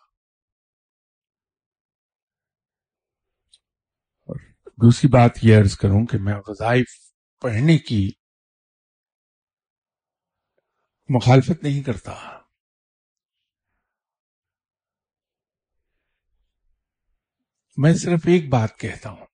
اور 4.27 4.37
دوسری 4.77 5.09
بات 5.09 5.31
یہ 5.43 5.57
عرض 5.57 5.77
کروں 5.77 6.07
کہ 6.07 6.19
میں 6.19 6.35
وظائف 6.47 7.13
پڑھنے 7.41 7.79
کی 7.79 8.11
مخالفت 11.09 11.63
نہیں 11.63 11.83
کرتا۔ 11.83 12.15
میں 17.77 17.95
صرف 17.95 18.21
ایک 18.27 18.49
بات 18.49 18.79
کہتا 18.79 19.11
ہوں 19.11 19.27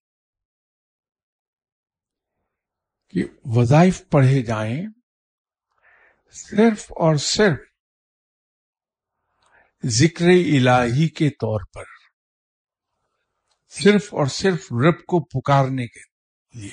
کہ 3.09 3.25
وظائف 3.45 4.03
پڑھے 4.09 4.43
جائیں 4.43 4.83
صرف 6.31 6.93
اور 6.93 7.17
صرف 7.17 7.59
ذکر 9.85 10.25
الہی 10.25 11.09
کے 11.09 11.31
طور 11.31 11.61
پر۔ 11.75 12.00
صرف 13.71 14.15
اور 14.15 14.27
صرف 14.27 14.73
رب 14.73 15.01
کو 15.07 15.21
پکارنے 15.25 15.87
کے 15.87 16.01
لیے۔ 16.55 16.71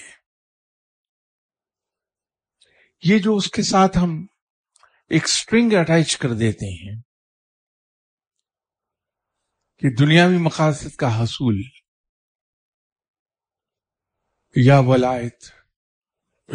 یہ 3.04 3.20
جو 3.20 3.36
اس 3.36 3.52
کے 3.52 3.62
ساتھ 3.62 3.98
ہم 3.98 4.26
ایک 5.10 5.28
سٹرنگ 5.28 5.74
اٹیچ 5.74 6.18
کر 6.18 6.30
دیتے 6.30 6.66
ہیں 6.66 7.02
کہ 9.80 9.96
دنیاوی 9.96 10.38
مقاصد 10.38 10.96
کا 10.96 11.20
حصول، 11.20 11.62
یا 14.56 14.80
ولایت، 14.80 15.44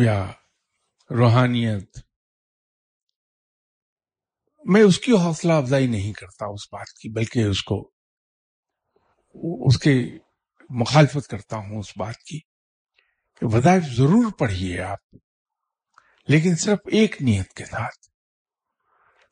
یا 0.01 0.33
روحانیت۔ 1.11 1.99
میں 4.65 4.83
اس 4.83 4.99
کی 4.99 5.13
حوصلہ 5.13 5.53
افزائی 5.53 5.87
نہیں 5.87 6.13
کرتا 6.13 6.47
اس 6.47 6.73
بات 6.73 6.89
کی، 6.99 7.09
بلکہ 7.09 7.45
اس 7.51 7.63
کو، 7.63 7.91
اس 9.67 9.79
کے 9.79 10.19
مخالفت 10.81 11.29
کرتا 11.31 11.57
ہوں 11.57 11.79
اس 11.79 11.97
بات 11.97 12.17
کی 12.17 12.41
کہ 13.41 13.47
وظائف 13.47 13.83
ضرور 13.83 14.33
پڑھیے 14.39 14.81
آپ، 14.81 14.99
لیکن 16.29 16.57
صرف 16.57 16.79
ایک 16.87 17.23
نیت 17.23 17.53
کے 17.53 17.65
ساتھ 17.65 18.09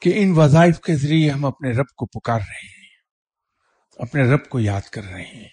کہ 0.01 0.13
ان 0.17 0.33
وظائف 0.37 0.81
کے 0.81 0.97
ذریعے 0.97 1.31
ہم 1.31 1.45
اپنے 1.45 1.71
رب 1.71 1.89
کو 1.97 2.07
پکار 2.07 2.39
رہے 2.39 2.67
ہیں، 2.67 2.89
اپنے 3.97 4.23
رب 4.23 4.49
کو 4.49 4.61
یاد 4.61 4.81
کر 4.81 5.03
رہے 5.03 5.23
ہیں۔ 5.23 5.49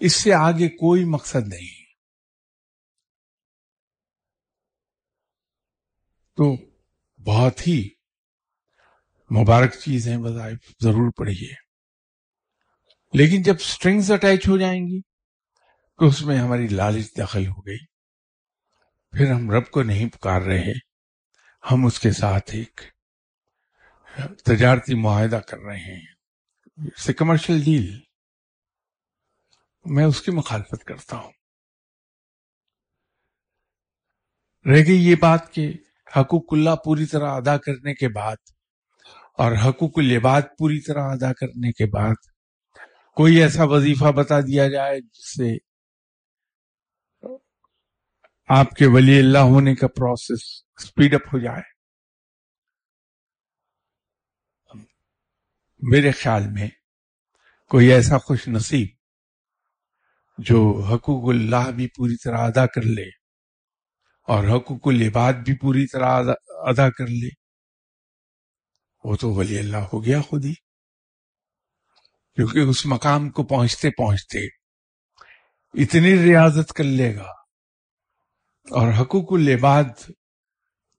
اس 0.00 0.12
سے 0.12 0.34
آگے 0.34 0.68
کوئی 0.68 1.04
مقصد 1.04 1.48
نہیں۔ 1.48 1.82
تو 6.36 6.56
بہت 7.22 7.66
ہی 7.66 7.88
مبارک 9.40 9.74
چیز 9.74 10.08
ہیں 10.08 10.16
وظائف، 10.16 10.58
ضرور 10.82 11.10
پڑھیے۔ 11.10 11.61
لیکن 13.12 13.42
جب 13.42 13.58
سٹرنگز 13.58 14.12
اٹیچ 14.12 14.48
ہو 14.48 14.56
جائیں 14.56 14.86
گی، 14.86 15.00
تو 15.96 16.06
اس 16.06 16.22
میں 16.22 16.38
ہماری 16.38 16.68
لالچ 16.68 17.06
دخل 17.18 17.46
ہو 17.46 17.66
گئی۔ 17.66 17.78
پھر 19.10 19.30
ہم 19.30 19.50
رب 19.50 19.70
کو 19.70 19.82
نہیں 19.82 20.08
پکار 20.08 20.40
رہے، 20.40 20.72
ہم 21.70 21.86
اس 21.86 22.00
کے 22.00 22.12
ساتھ 22.12 22.50
ایک 22.54 22.80
تجارتی 24.44 24.94
معاہدہ 24.94 25.36
کر 25.36 25.58
رہے 25.58 25.78
ہیں۔ 25.78 26.06
کمرشل 27.18 27.62
ڈیل 27.64 28.00
میں 29.84 30.04
اس 30.04 30.22
کی 30.22 30.30
مخالفت 30.30 30.84
کرتا 30.84 31.16
ہوں۔ 31.16 31.32
رہ 34.66 34.82
گئی 34.86 35.10
یہ 35.10 35.14
بات 35.20 35.52
کہ 35.52 35.72
حقوق 36.16 36.52
اللہ 36.52 36.76
پوری 36.84 37.06
طرح 37.06 37.30
ادا 37.30 37.56
کرنے 37.58 37.94
کے 37.94 38.08
بعد 38.08 38.36
اور 39.38 39.52
حقوق 39.52 39.98
العباد 39.98 40.42
پوری 40.58 40.80
طرح 40.80 41.02
ادا 41.02 41.32
کرنے 41.32 41.72
کے 41.72 41.86
بعد 41.86 42.14
کوئی 43.16 43.42
ایسا 43.42 43.64
وظیفہ 43.64 44.12
بتا 44.12 44.40
دیا 44.40 44.68
جائے 44.68 45.00
جس 45.00 45.34
سے 45.34 45.56
آپ 48.48 48.70
کے 48.70 48.86
ولی 48.86 49.18
اللہ 49.18 49.38
ہونے 49.38 49.74
کا 49.74 49.88
پروسیس 49.88 50.64
سپیڈ 50.84 51.14
اپ 51.14 51.34
ہو 51.34 51.38
جائے۔ 51.38 51.62
میرے 55.80 56.10
خیال 56.10 56.42
میں 56.50 56.68
کوئی 57.68 57.86
ایسا 57.86 58.18
خوش 58.18 58.48
نصیب 58.48 58.88
جو 60.38 60.82
حقوق 60.90 61.28
اللہ 61.28 61.70
بھی 61.70 61.86
پوری 61.86 62.16
طرح 62.16 62.38
ادا 62.38 62.66
کر 62.66 62.82
لے 62.82 63.08
اور 64.28 64.44
حقوق 64.44 64.88
العباد 64.88 65.32
بھی 65.32 65.58
پوری 65.58 65.86
طرح 65.86 66.22
ادا 66.48 66.90
کر 66.90 67.06
لے، 67.06 67.28
وہ 69.04 69.16
تو 69.16 69.30
ولی 69.30 69.58
اللہ 69.58 69.76
ہو 69.76 70.04
گیا 70.04 70.20
خود 70.20 70.44
ہی۔ 70.44 70.54
کیونکہ 72.36 72.58
اس 72.58 72.86
مقام 72.86 73.30
کو 73.30 73.42
پہنچتے 73.42 73.90
پہنچتے 73.90 74.46
اتنی 75.74 76.24
ریاضت 76.24 76.72
کر 76.72 76.84
لے 76.84 77.16
گا 77.16 77.30
اور 78.70 78.92
حقوق 79.00 79.32
العباد 79.32 80.10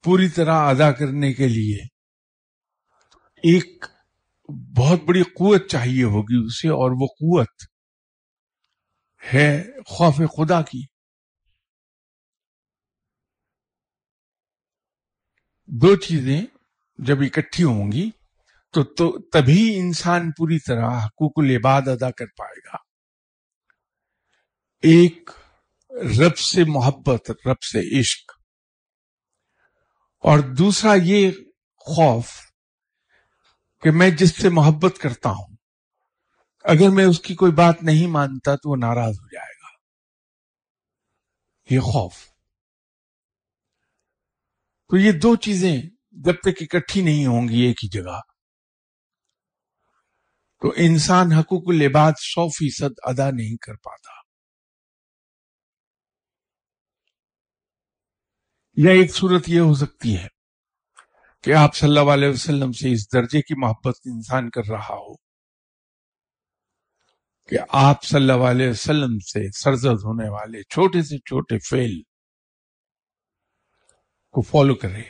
پوری 0.04 0.30
طرح 0.30 0.56
ادا 0.56 0.92
کرنے 0.92 1.34
کے 1.34 1.48
لیے 1.48 1.84
ایک 3.44 3.86
بہت 4.78 5.04
بڑی 5.04 5.24
قوت 5.24 5.70
چاہیے 5.70 6.04
ہوگی 6.04 6.46
اسے 6.46 6.70
اور 6.70 6.92
وہ 6.92 7.08
قوت 7.08 7.64
ہے 9.34 9.64
خوف 9.86 10.16
خدا 10.16 10.62
کی۔ 10.62 10.86
دو 15.68 15.96
چیزیں 15.96 16.42
جب 16.98 17.22
اکٹھی 17.22 17.64
ہوں 17.64 17.92
گی 17.92 18.10
تو 18.74 18.84
تو 18.84 19.30
تبھی 19.30 19.80
انسان 19.80 20.32
پوری 20.32 20.60
طرح 20.60 20.90
حقوق 21.06 21.32
العباد 21.36 21.82
ادا 21.82 22.12
کر 22.12 22.26
پائے 22.38 22.60
گا۔ 22.60 22.76
ایک 24.82 25.30
رب 26.20 26.38
سے 26.38 26.64
محبت، 26.68 27.32
رب 27.46 27.62
سے 27.62 28.00
عشق۔ 28.00 28.32
اور 30.20 30.40
دوسرا 30.40 30.94
یہ 31.04 31.32
خوف 31.76 32.30
کہ 33.82 33.92
میں 33.92 34.10
جس 34.10 34.42
سے 34.42 34.50
محبت 34.50 34.98
کرتا 35.02 35.30
ہوں، 35.30 35.56
اگر 36.64 36.90
میں 36.90 37.06
اس 37.06 37.20
کی 37.20 37.36
کوئی 37.36 37.52
بات 37.52 37.84
نہیں 37.84 38.08
مانتا 38.08 38.56
تو 38.56 38.72
وہ 38.72 38.76
ناراض 38.76 39.14
ہو 39.14 39.28
جائے 39.28 39.54
گا۔ 39.62 39.68
یہ 41.76 41.80
خوف۔ 41.80 42.14
تو 44.88 44.98
یہ 44.98 45.12
دو 45.12 45.36
چیزیں 45.36 45.82
جب 46.12 46.36
تک 46.44 46.62
اکٹھی 46.62 47.02
نہیں 47.02 47.26
ہوں 47.26 47.48
گی 47.48 47.60
ایک 47.60 47.84
ہی 47.84 47.90
جگہ۔ 47.90 48.33
تو 50.64 50.70
انسان 50.70 51.32
حقوق 51.32 51.64
العباد 51.68 52.12
سو 52.18 52.50
فیصد 52.50 53.00
ادا 53.04 53.32
نہیں 53.32 53.58
کر 53.58 53.74
پاتا۔ 53.74 54.12
یا 58.78 58.92
ایک 58.92 59.16
صورت 59.16 59.50
یہ 59.50 59.60
ہو 59.60 59.74
سکتی 59.74 60.18
ہے 60.18 60.28
کہ 61.42 61.54
آپ 61.54 61.76
صلی 61.76 61.90
اللہ 61.90 62.14
علیہ 62.14 62.30
وسلم 62.30 62.72
سے 62.72 62.92
اس 62.92 63.14
درجے 63.14 63.42
کی 63.42 63.54
محبت 63.60 63.96
انسان 64.06 64.50
کر 64.50 64.62
رہا 64.70 64.96
ہو 64.96 65.16
کہ 67.50 67.58
آپ 67.70 68.04
صلی 68.04 68.22
اللہ 68.22 68.52
علیہ 68.52 68.70
وسلم 68.70 69.20
سے 69.20 69.52
سرزد 69.52 70.04
ہونے 70.04 70.30
والے 70.30 70.64
چھوٹے 70.64 71.02
سے 71.02 71.18
چھوٹے 71.18 71.58
فیل 71.60 72.02
کو 74.32 74.42
فالو 74.42 74.76
کرے۔ 74.76 75.04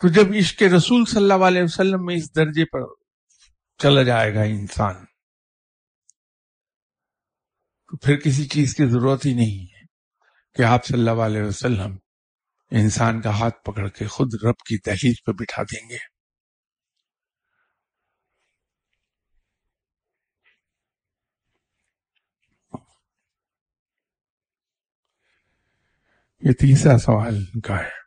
تو 0.00 0.08
جب 0.08 0.34
عشق 0.38 0.62
رسول 0.62 1.04
صلی 1.04 1.22
اللہ 1.22 1.46
علیہ 1.46 1.62
وسلم 1.62 2.04
میں 2.04 2.14
اس 2.14 2.36
درجے 2.36 2.64
پر 2.64 3.01
چلا 3.82 4.02
جائے 4.02 4.34
گا 4.34 4.42
انسان۔ 4.42 5.04
تو 7.88 7.96
پھر 7.96 8.16
کسی 8.16 8.48
چیز 8.48 8.74
کی 8.74 8.86
ضرورت 8.86 9.26
ہی 9.26 9.34
نہیں 9.34 9.66
ہے 9.72 9.84
کہ 10.54 10.62
آپ 10.62 10.86
صلی 10.86 10.98
اللہ 10.98 11.22
علیہ 11.22 11.42
وسلم 11.42 11.96
انسان 12.70 13.20
کا 13.20 13.30
ہاتھ 13.30 13.64
پکڑ 13.64 13.88
کے 13.88 14.06
خود 14.06 14.28
رب 14.44 14.54
کی 14.54 14.78
تحریر 14.78 15.14
پہ 15.26 15.32
بٹھا 15.32 15.62
دیں 15.62 15.88
گے۔ 15.90 15.98
یہ 26.42 26.52
تیسرا 26.52 26.98
سوال 26.98 27.60
کا 27.60 27.78
ہے 27.78 28.00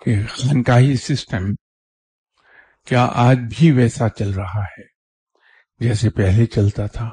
کہ 0.00 0.26
خانقاہی 0.26 0.96
سسٹم 0.96 1.65
کیا 2.86 3.08
آج 3.14 3.38
بھی 3.38 3.72
ویسا 3.72 4.08
چل 4.08 4.30
رہا 4.30 4.62
ہے؟ 4.62 4.82
جیسے 5.78 6.10
پہلے 6.10 6.46
چلتا 6.46 6.86
تھا۔ 6.86 7.10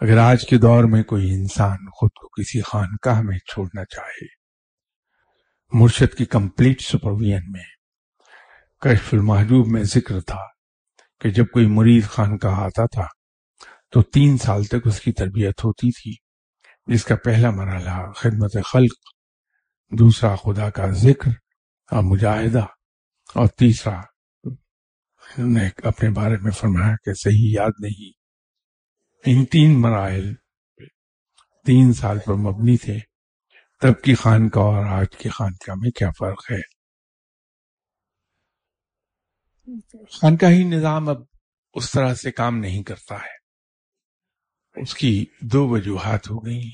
اگر 0.00 0.18
آج 0.18 0.46
کے 0.46 0.58
دور 0.58 0.84
میں 0.84 1.02
کوئی 1.02 1.34
انسان 1.34 1.76
خود 1.76 2.10
کو 2.20 2.28
کسی 2.28 2.60
خانقاہ 2.60 3.20
میں 3.20 3.38
چھوڑنا 3.38 3.84
چاہے۔ 3.84 4.26
مرشد 5.72 6.14
کی 6.14 6.24
کمپلیٹ 6.24 6.80
سپروین 6.80 7.42
میں 7.48 7.64
کشف 8.80 9.14
المحجوب 9.14 9.66
میں 9.66 9.82
ذکر 9.82 10.20
تھا 10.20 10.42
کہ 11.20 11.30
جب 11.30 11.46
کوئی 11.52 11.66
مرید 11.66 12.04
خان 12.04 12.38
کا 12.38 12.48
آتا 12.48 12.86
تھا 12.86 13.06
تو 13.90 14.02
تین 14.02 14.38
سال 14.38 14.64
تک 14.64 14.86
اس 14.86 15.00
کی 15.00 15.12
تربیت 15.12 15.64
ہوتی 15.64 15.90
تھی، 15.90 16.14
جس 16.86 17.04
کا 17.04 17.16
پہلا 17.16 17.50
مرحلہ 17.50 18.12
خدمت 18.12 18.56
خلق، 18.64 18.98
دوسرا 19.98 20.36
خدا 20.36 20.70
کا 20.70 20.86
ذکر 20.86 21.30
اور 21.90 22.02
مجاہدہ 22.02 22.66
اور 23.34 23.46
تیسرا 23.46 24.00
نے 25.38 25.88
اپنے 25.88 26.10
بارے 26.10 26.36
میں 26.42 26.50
فرمایا 26.50 26.96
کہ 27.04 27.14
صحیح 27.14 27.54
یاد 27.54 27.70
نہیں۔ 27.78 28.18
ان 29.26 29.44
تین 29.44 29.80
مراحل 29.80 30.34
تین 31.66 31.92
سال 31.92 32.18
پر 32.26 32.34
مبنی 32.34 32.76
تھے۔ 32.76 32.98
تب 33.80 34.02
کی 34.02 34.14
خانقاہ 34.14 34.62
اور 34.62 34.86
آج 34.86 35.06
کی 35.18 35.28
خانقاہ 35.28 35.74
میں 35.74 35.90
کیا 35.90 36.10
فرق 36.18 36.50
ہے؟ 36.50 36.60
خانقاہی 40.10 40.64
نظام 40.64 41.08
اب 41.08 41.16
اس 41.74 41.90
طرح 41.90 42.14
سے 42.14 42.32
کام 42.32 42.58
نہیں 42.58 42.82
کرتا 42.82 43.14
ہے۔ 43.14 43.36
اس 44.80 44.94
کی 44.94 45.24
دو 45.40 45.68
وجوہات 45.68 46.30
ہو 46.30 46.46
گئی 46.46 46.70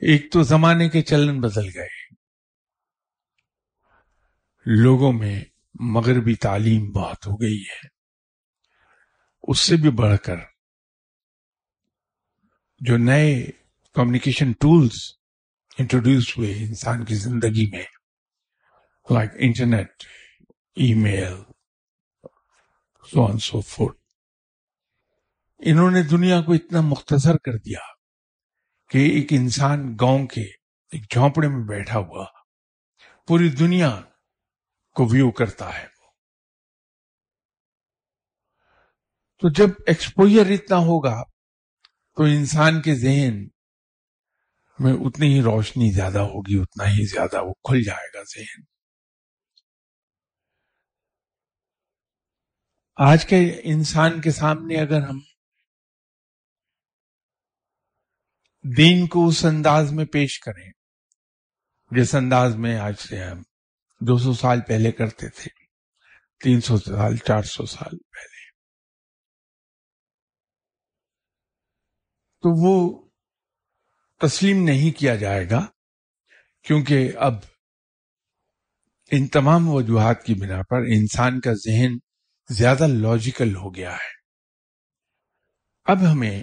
ایک 0.00 0.32
تو 0.32 0.42
زمانے 0.42 0.88
کے 0.88 1.02
چلن 1.02 1.40
بدل 1.40 1.78
گئے۔ 1.78 1.99
لوگوں 4.66 5.12
میں 5.12 5.44
مغربی 5.80 6.34
تعلیم 6.34 6.90
بہت 6.92 7.26
ہو 7.26 7.40
گئی 7.40 7.62
ہے۔ 7.62 7.88
اس 9.42 9.60
سے 9.60 9.76
بھی 9.76 9.90
بڑھ 9.90 10.18
کر 10.18 10.36
جو 12.80 12.96
نئے 12.96 13.50
کمیونیکیشن 13.94 14.52
ٹولز 14.52 14.92
انٹروڈیوس 15.78 16.38
ہوئے 16.38 16.54
انسان 16.54 17.04
کی 17.04 17.14
زندگی 17.14 17.70
میں 17.70 17.84
like 19.10 19.30
internet 19.34 20.04
email 20.94 21.34
so 23.12 23.38
so 23.38 23.60
for 23.60 23.90
انہوں 25.58 25.90
نے 25.90 26.02
دنیا 26.02 26.42
کو 26.42 26.52
اتنا 26.52 26.80
مختصر 26.80 27.36
کر 27.36 27.58
دیا 27.58 27.80
کہ 28.90 28.98
ایک 28.98 29.26
انسان 29.30 29.96
گاؤں 30.00 30.26
کے 30.26 30.42
ایک 30.92 31.10
جھونپڑے 31.10 31.48
میں 31.48 31.64
بیٹھا 31.64 31.98
ہوا، 31.98 32.26
پوری 33.26 33.48
دنیا 33.48 34.00
کو 34.94 35.04
ویو 35.04 35.30
کرتا 35.30 35.78
ہے۔ 35.78 35.86
تو 39.38 39.52
جب 39.52 39.68
ایکسپوئر 39.86 40.46
اتنا 40.50 40.76
ہوگا، 40.76 41.22
تو 42.16 42.22
انسان 42.22 42.82
کے 42.82 42.94
ذہن 42.94 43.42
میں 44.78 44.92
اتنی 44.92 45.34
ہی 45.34 45.42
روشنی 45.42 45.94
زیادہ 45.94 46.18
ہوگی، 46.18 46.58
اتنا 46.60 46.84
ہی 46.84 47.06
زیادہ 47.06 47.42
وہ 47.44 47.52
کھل 47.52 47.82
جائے 47.82 48.08
گا 48.14 48.22
ذہن۔ 48.22 48.62
آج 52.96 53.26
کے 53.26 53.60
انسان 53.64 54.20
کے 54.20 54.30
سامنے 54.30 54.80
اگر 54.80 55.00
ہم 55.02 55.18
دین 58.76 59.06
کو 59.06 59.28
اس 59.28 59.44
انداز 59.44 59.92
میں 59.92 60.04
پیش 60.04 60.40
کریں، 60.40 60.70
جس 61.90 62.14
انداز 62.14 62.56
میں 62.56 62.78
آج 62.78 62.94
سے 62.98 63.24
ہم 63.24 63.42
دو 64.00 64.18
سو 64.18 64.32
سال 64.32 64.60
پہلے 64.68 64.92
کرتے 64.92 65.28
تھے، 65.28 65.64
تین 66.44 66.60
سو 66.60 66.78
سال، 66.78 67.16
چار 67.16 67.42
سو 67.42 67.66
سال 67.66 67.98
پہلے۔ 67.98 68.50
تو 72.42 72.62
وہ 72.62 73.08
تسلیم 74.18 74.64
نہیں 74.64 74.98
کیا 74.98 75.16
جائے 75.16 75.50
گا، 75.50 75.66
کیونکہ 76.62 77.12
اب 77.16 77.34
ان 79.10 79.26
تمام 79.26 79.68
وجوہات 79.68 80.24
کی 80.24 80.34
بنا 80.34 80.62
پر 80.62 80.76
انسان 80.76 81.40
کا 81.40 81.52
ذہن 81.52 81.92
زیادہ 82.48 82.86
لاجیکل 82.86 83.56
ہو 83.56 83.74
گیا 83.74 83.92
ہے۔ 83.92 84.20
اب 85.84 85.96
ہمیں 86.12 86.42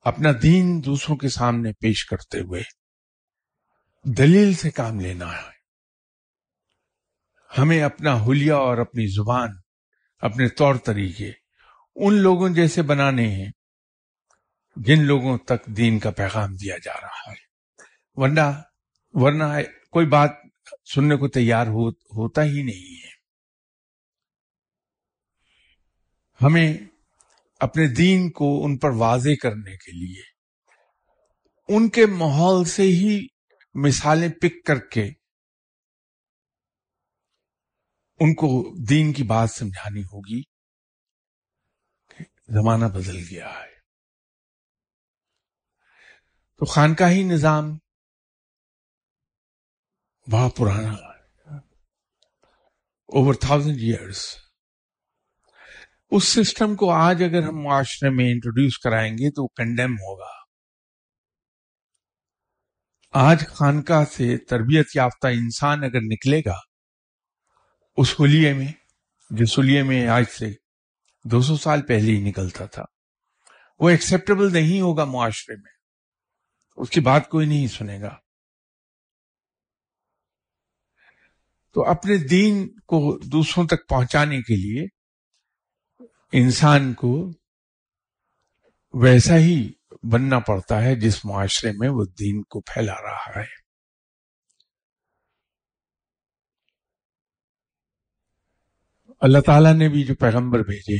اپنا 0.00 0.28
دین 0.42 0.82
دوسروں 0.84 1.16
کے 1.16 1.28
سامنے 1.28 1.72
پیش 1.72 2.04
کرتے 2.04 2.38
ہوئے 2.38 2.62
دلیل 4.02 4.54
سے 4.54 4.70
کام 4.70 5.00
لینا 5.00 5.32
ہے۔ 5.32 5.53
ہمیں 7.58 7.82
اپنا 7.82 8.22
حلیہ 8.22 8.52
اور 8.52 8.78
اپنی 8.78 9.06
زبان 9.06 9.48
اپنے 10.18 10.48
طور 10.48 10.74
طریقے 10.74 11.32
ان 11.94 12.14
لوگوں 12.14 12.48
جیسے 12.48 12.82
بنانے 12.82 13.28
ہیں 13.28 13.50
جن 14.76 15.02
لوگوں 15.02 15.38
تک 15.38 15.66
دین 15.66 15.98
کا 15.98 16.10
پیغام 16.10 16.56
دیا 16.56 16.78
جا 16.78 16.92
رہا 17.02 17.30
ہے۔ 17.30 17.44
ورنہ 18.14 18.62
ورنہ 19.12 19.44
کوئی 19.90 20.06
بات 20.06 20.30
سننے 20.94 21.16
کو 21.16 21.28
تیار 21.28 21.66
ہو, 21.66 21.88
ہوتا 21.90 22.44
ہی 22.44 22.62
نہیں 22.62 23.06
ہے۔ 23.06 23.14
ہمیں 26.44 26.78
اپنے 27.60 27.86
دین 27.86 28.30
کو 28.30 28.64
ان 28.64 28.78
پر 28.78 28.90
واضح 28.90 29.34
کرنے 29.42 29.76
کے 29.76 29.92
لیے 29.92 30.22
ان 31.68 31.88
کے 31.88 32.06
ماحول 32.06 32.64
سے 32.64 32.82
ہی 32.82 33.26
مثالیں 33.74 34.28
پک 34.28 34.66
کر 34.66 34.78
کے 34.78 35.10
ان 38.20 38.34
کو 38.34 38.74
دین 38.88 39.12
کی 39.12 39.22
بات 39.22 39.50
سمجھانی 39.50 40.02
ہوگی۔ 40.02 40.42
زمانہ 42.48 42.84
بدل 42.84 43.16
گیا 43.30 43.48
ہے۔ 43.48 43.74
تو 46.56 46.64
خانقاہی 46.64 47.22
نظام 47.22 47.78
بہت 50.32 50.56
پرانا 50.56 50.92
اوور 53.06 53.34
تھاؤزینڈ 53.34 53.78
ایئرس 53.78 54.36
اس 56.10 56.24
سسٹم 56.24 56.76
کو 56.76 56.90
آج 56.90 57.22
اگر 57.22 57.42
ہم 57.42 57.62
معاشرے 57.62 58.10
میں 58.10 58.30
انٹروڈیوس 58.30 58.78
کرائیں 58.78 59.14
گے 59.14 59.30
تو 59.30 59.48
کنڈیم 59.48 59.92
ہوگا۔ 59.92 60.44
آج 63.10 63.46
خانقاہ 63.48 64.04
سے 64.04 64.38
تربیت 64.38 64.86
یافتہ 64.94 65.26
انسان 65.26 65.84
اگر 65.84 66.00
نکلے 66.00 66.40
گا 66.46 66.73
اس 67.96 68.14
حلیے 68.20 68.52
میں، 68.52 68.72
جس 69.30 69.58
حلیے 69.58 69.82
میں 69.82 70.06
آج 70.06 70.24
سے 70.38 70.52
دو 71.24 71.42
سو 71.42 71.56
سال 71.56 71.82
پہلے 71.82 72.12
ہی 72.12 72.20
نکلتا 72.20 72.66
تھا، 72.66 72.84
وہ 73.80 73.90
ایکسپٹیبل 73.90 74.52
نہیں 74.52 74.80
ہوگا 74.80 75.04
معاشرے 75.04 75.56
میں۔ 75.56 75.72
اس 76.76 76.90
کی 76.90 77.00
بات 77.00 77.28
کوئی 77.28 77.46
نہیں 77.46 77.66
سنے 77.66 78.00
گا۔ 78.00 78.16
تو 81.74 81.84
اپنے 81.84 82.16
دین 82.16 82.68
کو 82.68 83.18
دوسروں 83.18 83.66
تک 83.66 83.88
پہنچانے 83.88 84.42
کے 84.42 84.56
لیے 84.56 84.86
انسان 86.32 86.94
کو 86.94 87.30
ویسا 88.94 89.36
ہی 89.36 89.72
بننا 90.02 90.38
پڑتا 90.38 90.82
ہے 90.82 90.94
جس 90.94 91.24
معاشرے 91.24 91.72
میں 91.72 91.88
وہ 91.88 92.04
دین 92.18 92.42
کو 92.42 92.60
پھیلا 92.60 92.94
رہا 92.94 93.40
ہے۔ 93.40 93.64
اللہ 99.24 99.38
تعالیٰ 99.38 99.72
نے 99.74 99.88
بھی 99.88 100.04
جو 100.04 100.14
پیغمبر 100.14 100.58
بھیجے 100.58 100.96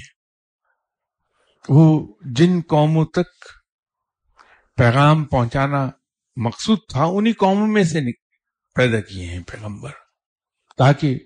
وہ 1.69 2.15
جن 2.21 2.61
قوموں 2.69 3.05
تک 3.05 3.45
پیغام 4.77 5.25
پہنچانا 5.25 5.91
مقصود 6.37 6.79
تھا، 6.89 7.05
انہی 7.05 7.33
قوموں 7.33 7.67
میں 7.67 7.85
سے 7.85 8.01
پیدا 8.75 9.01
کیے 9.01 9.27
ہیں 9.27 9.43
پیغمبر۔ 9.53 9.91
تاکہ 10.77 11.19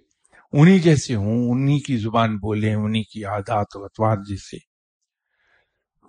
انہی 0.52 0.78
جیسے 0.78 1.14
ہوں، 1.14 1.50
انہی 1.50 1.80
کی 1.80 1.96
زبان 1.96 2.36
بولیں، 2.36 2.74
انہی 2.74 3.02
کی 3.02 3.24
عادات 3.24 3.76
و 3.76 3.84
اتوار 3.84 4.16
جیسے 4.16 4.56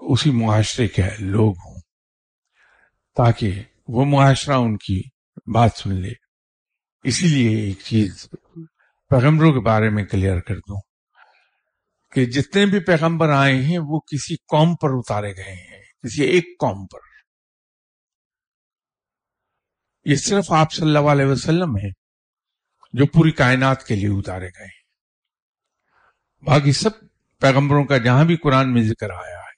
اسی 0.01 0.31
معاشرے 0.31 0.87
کے 0.87 1.01
لوگ 1.19 1.53
ہوں، 1.65 1.81
تاکہ 3.15 3.63
وہ 3.87 4.05
معاشرہ 4.05 4.53
ان 4.53 4.77
کی 4.77 5.01
بات 5.53 5.71
سن 5.75 5.93
لے۔ 5.93 6.13
اسی 7.03 7.27
لیے 7.27 7.59
ایک 7.59 7.79
چیز 7.83 8.29
پیغمبروں 9.09 9.53
کے 9.53 9.59
بارے 9.59 9.89
میں 9.89 10.05
کلیئر 10.05 10.39
کر 10.39 10.55
دوں 10.55 10.81
کہ 12.11 12.25
جتنے 12.25 12.65
بھی 12.65 12.79
پیغمبر 12.79 13.29
آئے 13.29 13.55
ہیں 13.55 13.77
وہ 13.79 13.99
کسی 13.99 14.35
قوم 14.35 14.75
پر 14.75 14.89
اتارے 14.91 15.35
گئے 15.35 15.53
ہیں، 15.53 15.83
کسی 16.03 16.23
ایک 16.23 16.45
قوم 16.59 16.85
پر۔ 16.85 16.99
یہ 20.05 20.15
صرف 20.15 20.51
آپ 20.51 20.73
صلی 20.73 20.87
اللہ 20.87 21.11
علیہ 21.11 21.25
وسلم 21.25 21.77
ہے 21.77 21.89
جو 22.93 23.05
پوری 23.05 23.31
کائنات 23.31 23.87
کے 23.87 23.95
لیے 23.95 24.09
اتارے 24.09 24.47
گئے 24.47 24.65
ہیں۔ 24.65 24.79
باقی 26.45 26.71
سب 26.71 26.89
پیغمبروں 27.41 27.83
کا 27.85 27.97
جہاں 27.97 28.25
بھی 28.25 28.35
قرآن 28.35 28.73
میں 28.73 28.81
ذکر 28.81 29.09
آیا 29.09 29.37
ہے، 29.37 29.57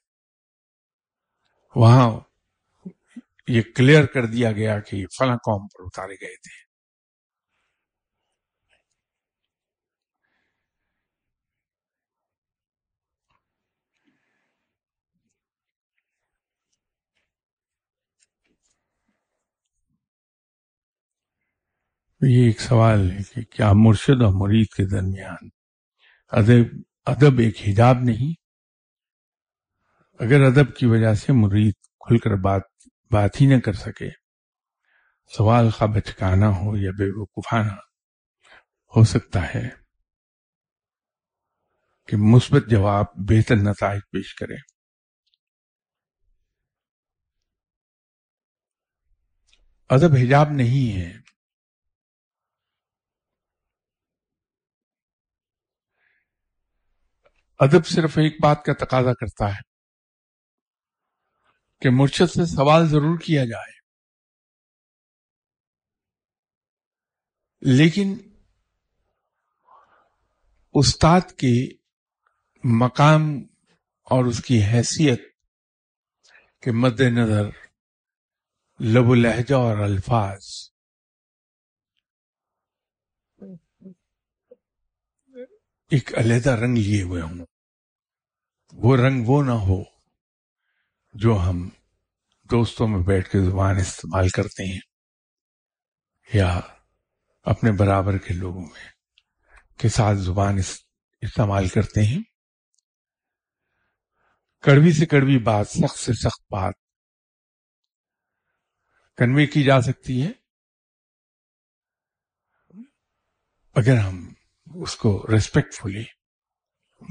وہاں 1.75 2.19
یہ 3.47 3.61
کلیئر 3.75 4.05
کر 4.05 4.25
دیا 4.25 4.51
گیا 4.51 4.79
کہ 4.79 4.95
یہ 4.95 5.05
فلاں 5.19 5.37
قوم 5.37 5.67
پر 5.67 5.83
اتارے 5.85 6.15
گئے 6.21 6.35
تھے۔ 6.35 6.70
یہ 22.27 22.45
ایک 22.45 22.61
سوال 22.61 23.11
ہے 23.11 23.17
کہ 23.23 23.41
کیا 23.41 23.71
مرشد 23.73 24.21
اور 24.21 24.33
مرید 24.33 24.67
کے 24.67 24.85
درمیان 24.85 25.49
ادب 26.27 26.77
ادب 27.05 27.39
ایک 27.39 27.57
حجاب 27.67 27.97
نہیں؟ 27.99 28.33
اگر 30.19 30.41
ادب 30.43 30.75
کی 30.75 30.85
وجہ 30.85 31.13
سے 31.13 31.33
مرید 31.33 31.73
کھل 31.99 32.17
کر 32.17 32.35
بات 32.35 32.61
بات 33.11 33.41
ہی 33.41 33.45
نہ 33.45 33.59
کر 33.59 33.73
سکے، 33.73 34.09
سوال 35.37 35.69
کا 35.79 35.85
بچکانا 35.85 36.47
ہو 36.49 36.77
یا 36.77 36.91
بے 36.91 37.21
وقوفانہ، 37.21 37.73
ہو 38.95 39.03
سکتا 39.03 39.53
ہے 39.55 39.69
کہ 42.07 42.17
مثبت 42.17 42.63
جواب 42.67 43.05
بہتر 43.15 43.55
نتائج 43.55 44.01
پیش 44.11 44.35
کرے۔ 44.35 44.55
ادب 49.89 50.13
حجاب 50.13 50.49
نہیں 50.51 51.01
ہے۔ 51.01 51.30
ادب 57.61 57.85
صرف 57.85 58.17
ایک 58.17 58.41
بات 58.41 58.65
کا 58.65 58.73
تقاضا 58.73 59.13
کرتا 59.13 59.49
ہے 59.49 59.61
کہ 61.81 61.89
مرشد 61.91 62.31
سے 62.31 62.45
سوال 62.45 62.87
ضرور 62.87 63.19
کیا 63.19 63.45
جائے۔ 63.45 63.81
لیکن 67.61 68.17
استاد 70.73 71.21
کے 71.21 71.67
مقام 72.63 73.21
اور 74.03 74.25
اس 74.25 74.43
کی 74.43 74.63
حیثیت 74.63 75.21
کے 76.63 76.71
مد 76.71 77.01
نظر، 77.01 77.49
لب 78.79 79.07
و 79.07 79.15
لہجہ 79.15 79.55
اور 79.55 79.77
الفاظ۔ 79.77 80.45
ایک 85.89 86.17
علیحدہ 86.17 86.49
رنگ 86.49 86.77
لیے 86.77 87.03
ہوئے 87.03 87.21
ہوں۔ 87.21 87.50
وہ 88.73 88.97
رنگ 88.97 89.23
وہ 89.25 89.43
نہ 89.43 89.51
ہو 89.51 89.83
جو 91.13 91.39
ہم 91.39 91.69
دوستوں 92.43 92.87
میں 92.87 92.99
بیٹھ 92.99 93.29
کے 93.29 93.39
زبان 93.39 93.75
استعمال 93.75 94.29
کرتے 94.29 94.73
ہیں 94.73 94.79
یا 96.33 96.59
اپنے 97.43 97.71
برابر 97.71 98.17
کے 98.17 98.33
لوگوں 98.33 98.61
میں 98.61 98.89
کے 99.77 99.89
ساتھ 99.89 100.17
زبان 100.17 100.57
استعمال 101.21 101.67
کرتے 101.67 102.05
ہیں۔ 102.05 102.21
کڑوی 104.61 104.93
سے 104.93 105.05
کڑوی 105.05 105.39
بات، 105.39 105.67
سخت 105.67 105.99
سے 105.99 106.13
سخت 106.13 106.41
بات 106.51 106.73
کنوے 109.17 109.45
کی 109.45 109.63
جا 109.63 109.81
سکتی 109.81 110.25
ہے۔ 110.25 110.31
اگر 113.75 113.97
ہم 113.97 114.33
اس 114.65 114.95
کو 114.95 115.25
ریسپیکٹ 115.31 115.73
فلی 115.73 116.03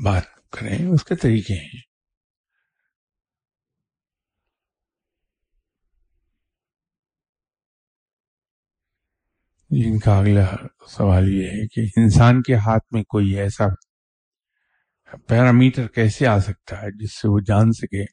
بات 0.02 0.39
کریں، 0.51 0.86
اس 0.86 1.05
کے 1.05 1.16
طریقے 1.16 1.55
ہیں۔ 1.55 1.90
ان 9.70 9.98
کا 9.98 10.18
اگلا 10.18 10.57
سوال 10.86 11.28
یہ 11.28 11.46
ہے 11.46 11.66
کہ 11.66 12.01
انسان 12.01 12.42
کے 12.42 12.55
ہاتھ 12.55 12.84
میں 12.90 13.03
کوئی 13.03 13.38
ایسا 13.38 13.64
پیرامیٹر 15.26 15.88
کیسے 15.88 16.26
آ 16.26 16.38
سکتا 16.38 16.82
ہے 16.82 16.90
جس 16.90 17.20
سے 17.20 17.28
وہ 17.28 17.38
جان 17.46 17.72
سکے 17.72 18.05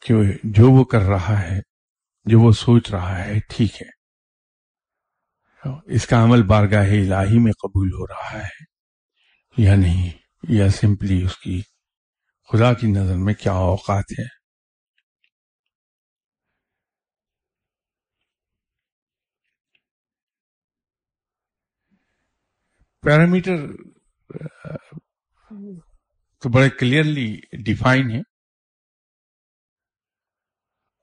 کہ 0.00 0.14
جو 0.44 0.70
وہ 0.70 0.84
کر 0.84 1.00
رہا 1.00 1.42
ہے، 1.42 1.60
جو 2.24 2.40
وہ 2.40 2.52
سوچ 2.52 2.90
رہا 2.90 3.24
ہے، 3.24 3.40
ٹھیک 3.40 3.82
ہے۔ 3.82 3.96
اس 5.86 6.06
کا 6.06 6.22
عمل 6.24 6.42
بارگاہ 6.42 6.86
الہی 6.86 7.38
میں 7.38 7.52
قبول 7.52 7.88
ہو 7.88 8.06
رہا 8.06 8.38
ہے 8.38 8.64
یا 9.56 9.76
نہیں؟ 9.76 10.25
یا 10.48 10.68
سمپلی 10.68 11.24
اس 11.24 11.36
کی 11.38 11.62
خدا 12.50 12.72
کی 12.72 12.86
نظر 12.86 13.16
میں 13.16 13.34
کیا 13.34 13.52
اوقات 13.52 14.04
ہے 14.18 14.24
پیرامیٹر 23.02 23.56
تو 26.42 26.48
بڑے 26.48 26.70
کلیئرلی 26.70 27.36
ڈیفائن 27.64 28.10
ہے 28.10 28.20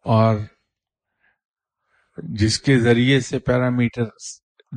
اور 0.05 0.37
جس 2.17 2.59
کے 2.61 2.79
ذریعے 2.79 3.19
سے 3.19 3.39
پیرامیٹر 3.39 4.03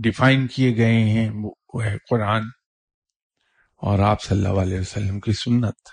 ڈیفائن 0.03 0.47
کیے 0.47 0.77
گئے 0.77 1.05
ہیں، 1.05 1.31
وہ 1.75 1.85
ہے 1.85 1.97
قرآن۔ 2.11 2.43
اور 3.77 3.99
آپ 3.99 4.23
صلی 4.23 4.47
اللہ 4.47 4.61
علیہ 4.61 4.81
وسلم 4.81 5.21
کی 5.21 5.33
سنت۔ 5.33 5.89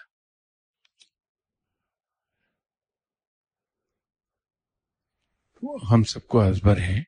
ہم 5.91 6.03
سب 6.03 6.27
کو 6.27 6.41
ازبر 6.41 6.77
ہے۔ 6.77 6.99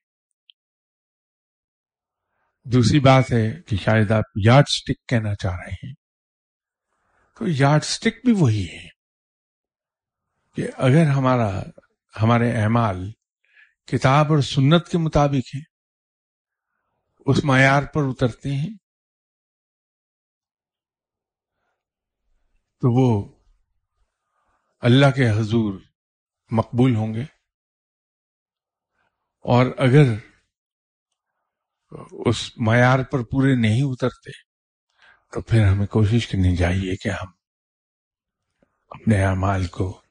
دوسری 2.64 3.00
بات 3.00 3.32
ہے 3.32 3.62
کہ 3.62 3.76
شاید 3.76 4.12
آپ 4.12 4.24
یارڈ 4.46 4.66
سٹک 4.68 5.08
کہنا 5.08 5.36
چاہ 5.36 5.56
رہے 5.56 5.88
ہیں۔ 5.88 5.94
تو 7.38 7.46
یارڈ 7.48 7.84
سٹک 7.84 8.26
بھی 8.26 8.34
وہی 8.40 8.68
ہے 8.70 8.88
کہ 10.56 10.68
اگر 10.78 11.10
ہمارا، 11.10 11.62
ہمارے 12.22 12.52
اعمال 12.52 13.12
کتاب 13.86 14.26
اور 14.32 14.42
سنت 14.42 14.88
کے 14.88 14.98
مطابق 14.98 15.56
ہیں، 15.56 15.64
اس 17.26 17.44
معیار 17.44 17.84
پر 17.84 18.02
اترتے 18.04 18.50
ہیں 18.54 18.85
تو 22.76 22.92
وہ 22.92 23.36
اللہ 24.80 25.06
کے 25.16 25.30
حضور 25.30 25.80
مقبول 26.52 26.96
ہوں 26.96 27.14
گے۔ 27.14 27.24
اور 29.42 29.66
اگر 29.78 30.14
اس 32.12 32.58
معیار 32.58 33.00
پر 33.04 33.24
پورے 33.24 33.56
نہیں 33.56 33.82
اترتے، 33.84 34.32
تو 35.32 35.42
پھر 35.42 35.68
ہمیں 35.72 35.88
کوشش 35.88 36.28
کرنی 36.28 36.58
چاہیے 36.58 36.96
کہ 36.96 37.10
ہم 37.10 37.28
اپنے 38.90 39.26
اعمال 39.26 39.68
کو 39.68 40.02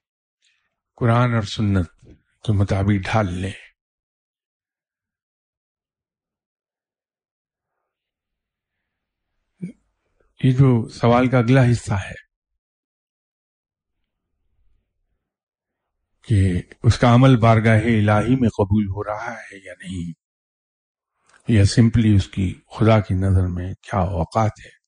قرآن 0.96 1.34
اور 1.34 1.42
سنت 1.42 1.90
کے 2.42 2.52
مطابق 2.52 3.04
ڈھال 3.04 3.32
لیں۔ 3.32 3.52
یہ 10.44 10.52
جو 10.52 10.88
سوال 10.88 11.30
کا 11.30 11.38
اگلا 11.38 11.60
حصہ 11.72 11.94
ہے 11.94 12.24
کہ 16.29 16.62
اس 16.83 16.99
کا 16.99 17.14
عمل 17.14 17.37
بارگاہ 17.37 17.79
الہی 17.79 18.37
میں 18.37 18.49
قبول 18.49 18.85
ہو 18.85 19.05
رہا 19.05 19.33
ہے 19.33 19.66
یا 19.66 19.72
نہیں؟ 19.72 20.12
یا 21.49 21.64
سمپلی 21.64 22.16
اس 22.16 22.29
کی 22.29 22.61
خدا 22.70 23.01
کی 23.01 23.14
نظر 23.14 23.47
میں 23.47 23.75
کیا 23.75 23.99
اوقات 23.99 24.51
ہے؟ 24.64 24.85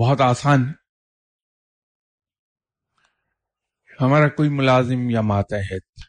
بہت 0.00 0.20
آسان 0.20 0.72
ہمارا 4.00 4.28
کوئی 4.28 4.48
ملازم 4.48 5.10
یا 5.10 5.20
ماتحت 5.20 6.00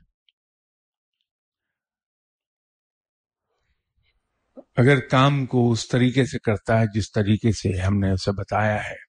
اگر 4.77 4.99
کام 4.99 5.45
کو 5.45 5.71
اس 5.71 5.87
طریقے 5.87 6.25
سے 6.25 6.39
کرتا 6.39 6.79
ہے 6.79 6.85
جس 6.93 7.11
طریقے 7.11 7.51
سے 7.51 7.81
ہم 7.81 7.99
نے 7.99 8.11
اسے 8.11 8.31
بتایا 8.31 8.83
ہے۔ 8.83 9.08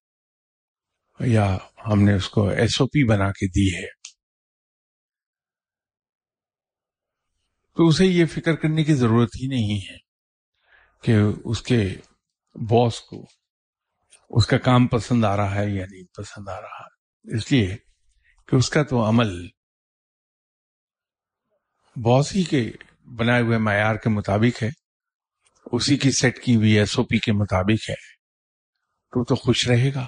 یا 1.21 1.59
ہم 1.87 2.03
نے 2.03 2.14
اس 2.14 2.29
کو 2.29 2.49
ایس 2.49 2.81
او 2.81 2.87
پی 2.87 3.05
بنا 3.05 3.29
کے 3.29 3.49
دی 3.49 3.85
ہے۔ 3.85 3.89
تو 7.77 7.89
اسے 7.89 8.07
یہ 8.07 8.27
فکر 8.27 8.57
کرنے 8.57 8.85
کی 8.85 8.95
ضرورت 8.95 9.29
ہی 9.43 9.47
نہیں 9.47 9.81
ہے 9.91 9.97
کہ 11.03 11.16
اس 11.45 11.62
کے 11.62 11.95
باس 12.55 13.01
کو 13.01 13.27
اس 14.31 14.47
کا 14.47 14.59
کام 14.59 14.87
پسند 14.87 15.25
آ 15.25 15.37
رہا 15.37 15.55
ہے 15.55 15.71
یا 15.71 15.87
نہیں 15.91 16.03
پسند 16.03 16.49
آ 16.49 16.61
رہا۔ 16.61 16.83
اس 17.37 17.53
لیے 17.53 17.77
کہ 18.49 18.57
اس 18.57 18.71
کا 18.71 18.83
تو 18.83 19.09
عمل 19.09 19.49
باس 21.97 22.37
ہی 22.37 22.43
کے 22.43 22.71
بنائے 23.18 23.43
ہوئے 23.43 23.59
معیار 23.59 23.95
کے 23.95 24.09
مطابق 24.09 24.62
ہے، 24.62 24.68
اسی 25.73 25.97
کی 25.97 26.11
سیٹ 26.11 26.43
کی 26.43 26.57
ہوئی 26.57 26.79
ایس 26.79 26.99
او 26.99 27.05
پی 27.05 27.18
کے 27.18 27.33
مطابق 27.33 27.91
ہے۔ 27.91 28.21
تو 29.11 29.25
تو 29.25 29.35
خوش 29.35 29.68
رہے 29.68 29.95
گا۔ 29.95 30.07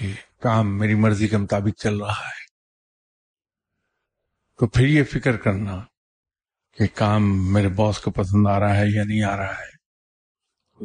کہ 0.00 0.12
کام 0.40 0.78
میری 0.78 0.94
مرضی 0.94 1.28
کے 1.28 1.36
مطابق 1.36 1.80
چل 1.80 1.96
رہا 1.96 2.28
ہے۔ 2.28 2.44
تو 4.58 4.66
پھر 4.66 4.86
یہ 4.86 5.04
فکر 5.04 5.36
کرنا 5.36 5.84
کہ 6.72 6.86
کام 6.94 7.52
میرے 7.52 7.68
باس 7.68 7.98
کو 7.98 8.10
پسند 8.10 8.46
آ 8.46 8.60
رہا 8.60 8.76
ہے 8.76 8.96
یا 8.96 9.04
نہیں 9.04 9.22
آ 9.22 9.36
رہا 9.36 9.58
ہے 9.58 9.76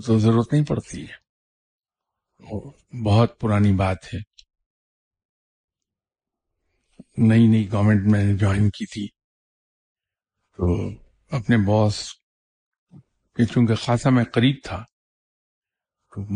تو 0.06 0.20
ضرورت 0.20 0.54
نہیں 0.54 0.66
پڑتی 0.66 1.06
ہے۔ 1.06 1.26
بہت 3.04 3.40
پرانی 3.40 3.74
بات 3.74 3.98
ہے۔ 4.14 4.20
نئی 7.18 7.48
نئی 7.48 7.72
گورنمنٹ 7.72 8.12
میں 8.12 8.24
نے 8.24 8.38
جوائن 8.38 8.70
کی 8.70 8.86
تھی۔ 8.86 9.08
تو 10.58 10.90
اپنے 11.36 11.58
باس 11.58 12.14
کہ 13.36 13.46
چونکہ 13.46 13.76
خاصا 13.76 14.10
میں 14.10 14.24
قریب 14.24 14.56
تھا 14.64 14.84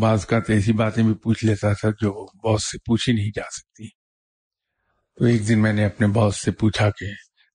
بعض 0.00 0.26
کا 0.26 0.40
تو 0.40 0.52
ایسی 0.52 0.72
باتیں 0.72 1.02
بھی 1.04 1.14
پوچھ 1.14 1.44
لیتا 1.44 1.72
تھا 1.72 1.90
جو 2.00 2.12
باس 2.44 2.70
سے 2.70 2.78
پوچھی 2.78 3.12
نہیں 3.12 3.30
جا 3.36 3.48
سکتی 3.52 3.88
تو 5.18 5.24
ایک 5.24 5.48
دن 5.48 5.62
میں 5.62 5.72
نے 5.72 5.84
اپنے 5.84 6.06
باس 6.06 6.36
سے 6.36 6.50
پوچھا 6.50 6.90
کہ 6.90 7.12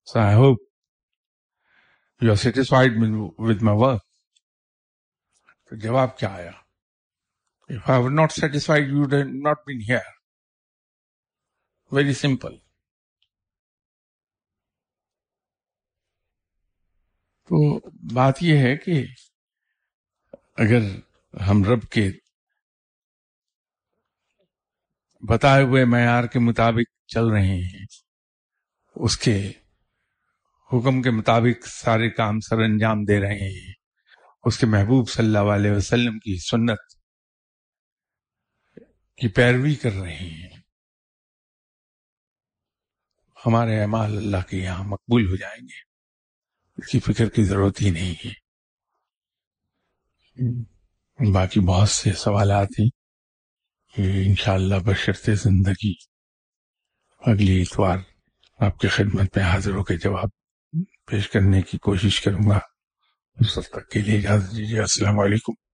I 0.07 0.35
hope 0.35 0.57
you 2.21 2.31
are 2.31 2.35
satisfied 2.35 2.97
with 3.39 3.61
my 3.61 3.77
work 3.77 4.01
تو 5.71 5.75
جواب 5.75 6.17
کیا 6.17 6.29
آیا 6.29 6.51
If 7.69 7.89
I 7.89 7.97
were 7.99 8.11
not 8.11 8.31
satisfied, 8.31 8.87
you 8.87 8.99
would 8.99 9.11
have 9.11 9.27
not 9.27 9.65
been 9.65 9.81
here. 9.81 10.03
Very 11.91 12.13
simple. 12.15 12.57
تو 17.49 17.79
بات 18.13 18.41
یہ 18.43 18.57
ہے 18.57 18.75
کہ 18.75 19.03
اگر 20.57 20.81
ہم 21.41 21.63
رب 21.63 21.89
کے 21.89 22.09
بتائے 25.29 25.63
ہوئے 25.63 25.85
معیار 25.85 26.23
کے 26.23 26.39
مطابق 26.39 27.07
چل 27.07 27.27
رہے 27.27 27.63
ہیں۔ 27.63 27.85
اس 28.95 29.17
کے 29.17 29.51
حکم 30.73 31.01
کے 31.01 31.11
مطابق 31.11 31.67
سارے 31.67 32.09
کام 32.09 32.39
سر 32.39 32.59
انجام 32.59 33.03
دے 33.03 33.21
رہے 33.21 33.67
ہیں۔ 33.67 33.73
اس 34.43 34.57
کے 34.57 34.65
محبوب 34.65 35.09
صلی 35.09 35.25
اللہ 35.25 35.53
علیہ 35.55 35.71
وسلم 35.71 36.19
کی 36.19 36.37
سنت 36.37 36.79
کی 39.17 39.27
پیروی 39.27 39.75
کر 39.75 39.91
رہے 39.91 40.15
ہیں۔ 40.15 40.49
ہمارے 43.45 43.81
اعمال 43.81 44.17
اللہ 44.17 44.49
کے 44.49 44.57
یہاں 44.57 44.83
مقبول 44.83 45.29
ہو 45.29 45.35
جائیں 45.35 45.61
گے۔ 45.61 45.79
اس 46.77 46.87
کی 46.87 46.99
فکر 46.99 47.29
کی 47.29 47.43
ضرورت 47.43 47.81
ہی 47.81 47.89
نہیں 47.89 48.27
ہے۔ 48.27 48.45
باقی 51.19 51.59
بہت 51.59 51.89
سے 51.89 52.13
سوالات 52.13 52.67
ہیں 52.79 52.89
کہ 53.95 54.01
انشاءاللہ 54.01 54.75
بشرط 54.75 55.29
زندگی 55.29 55.93
اگلی 57.19 57.61
اتوار 57.61 57.97
آپ 58.59 58.79
کی 58.79 58.87
خدمت 58.87 59.37
میں 59.37 59.43
حاضر 59.43 59.71
ہو 59.71 59.83
کے 59.83 59.97
جواب 59.97 60.29
پیش 61.07 61.29
کرنے 61.29 61.61
کی 61.61 61.77
کوشش 61.77 62.21
کروں 62.21 62.49
گا۔ 62.49 62.59
اس 63.39 63.53
تک 63.53 63.89
کے 63.89 63.99
لیے 63.99 64.17
اجازت 64.17 64.57
دیجیے۔ 64.57 64.79
السلام 64.79 65.19
علیکم۔ 65.19 65.64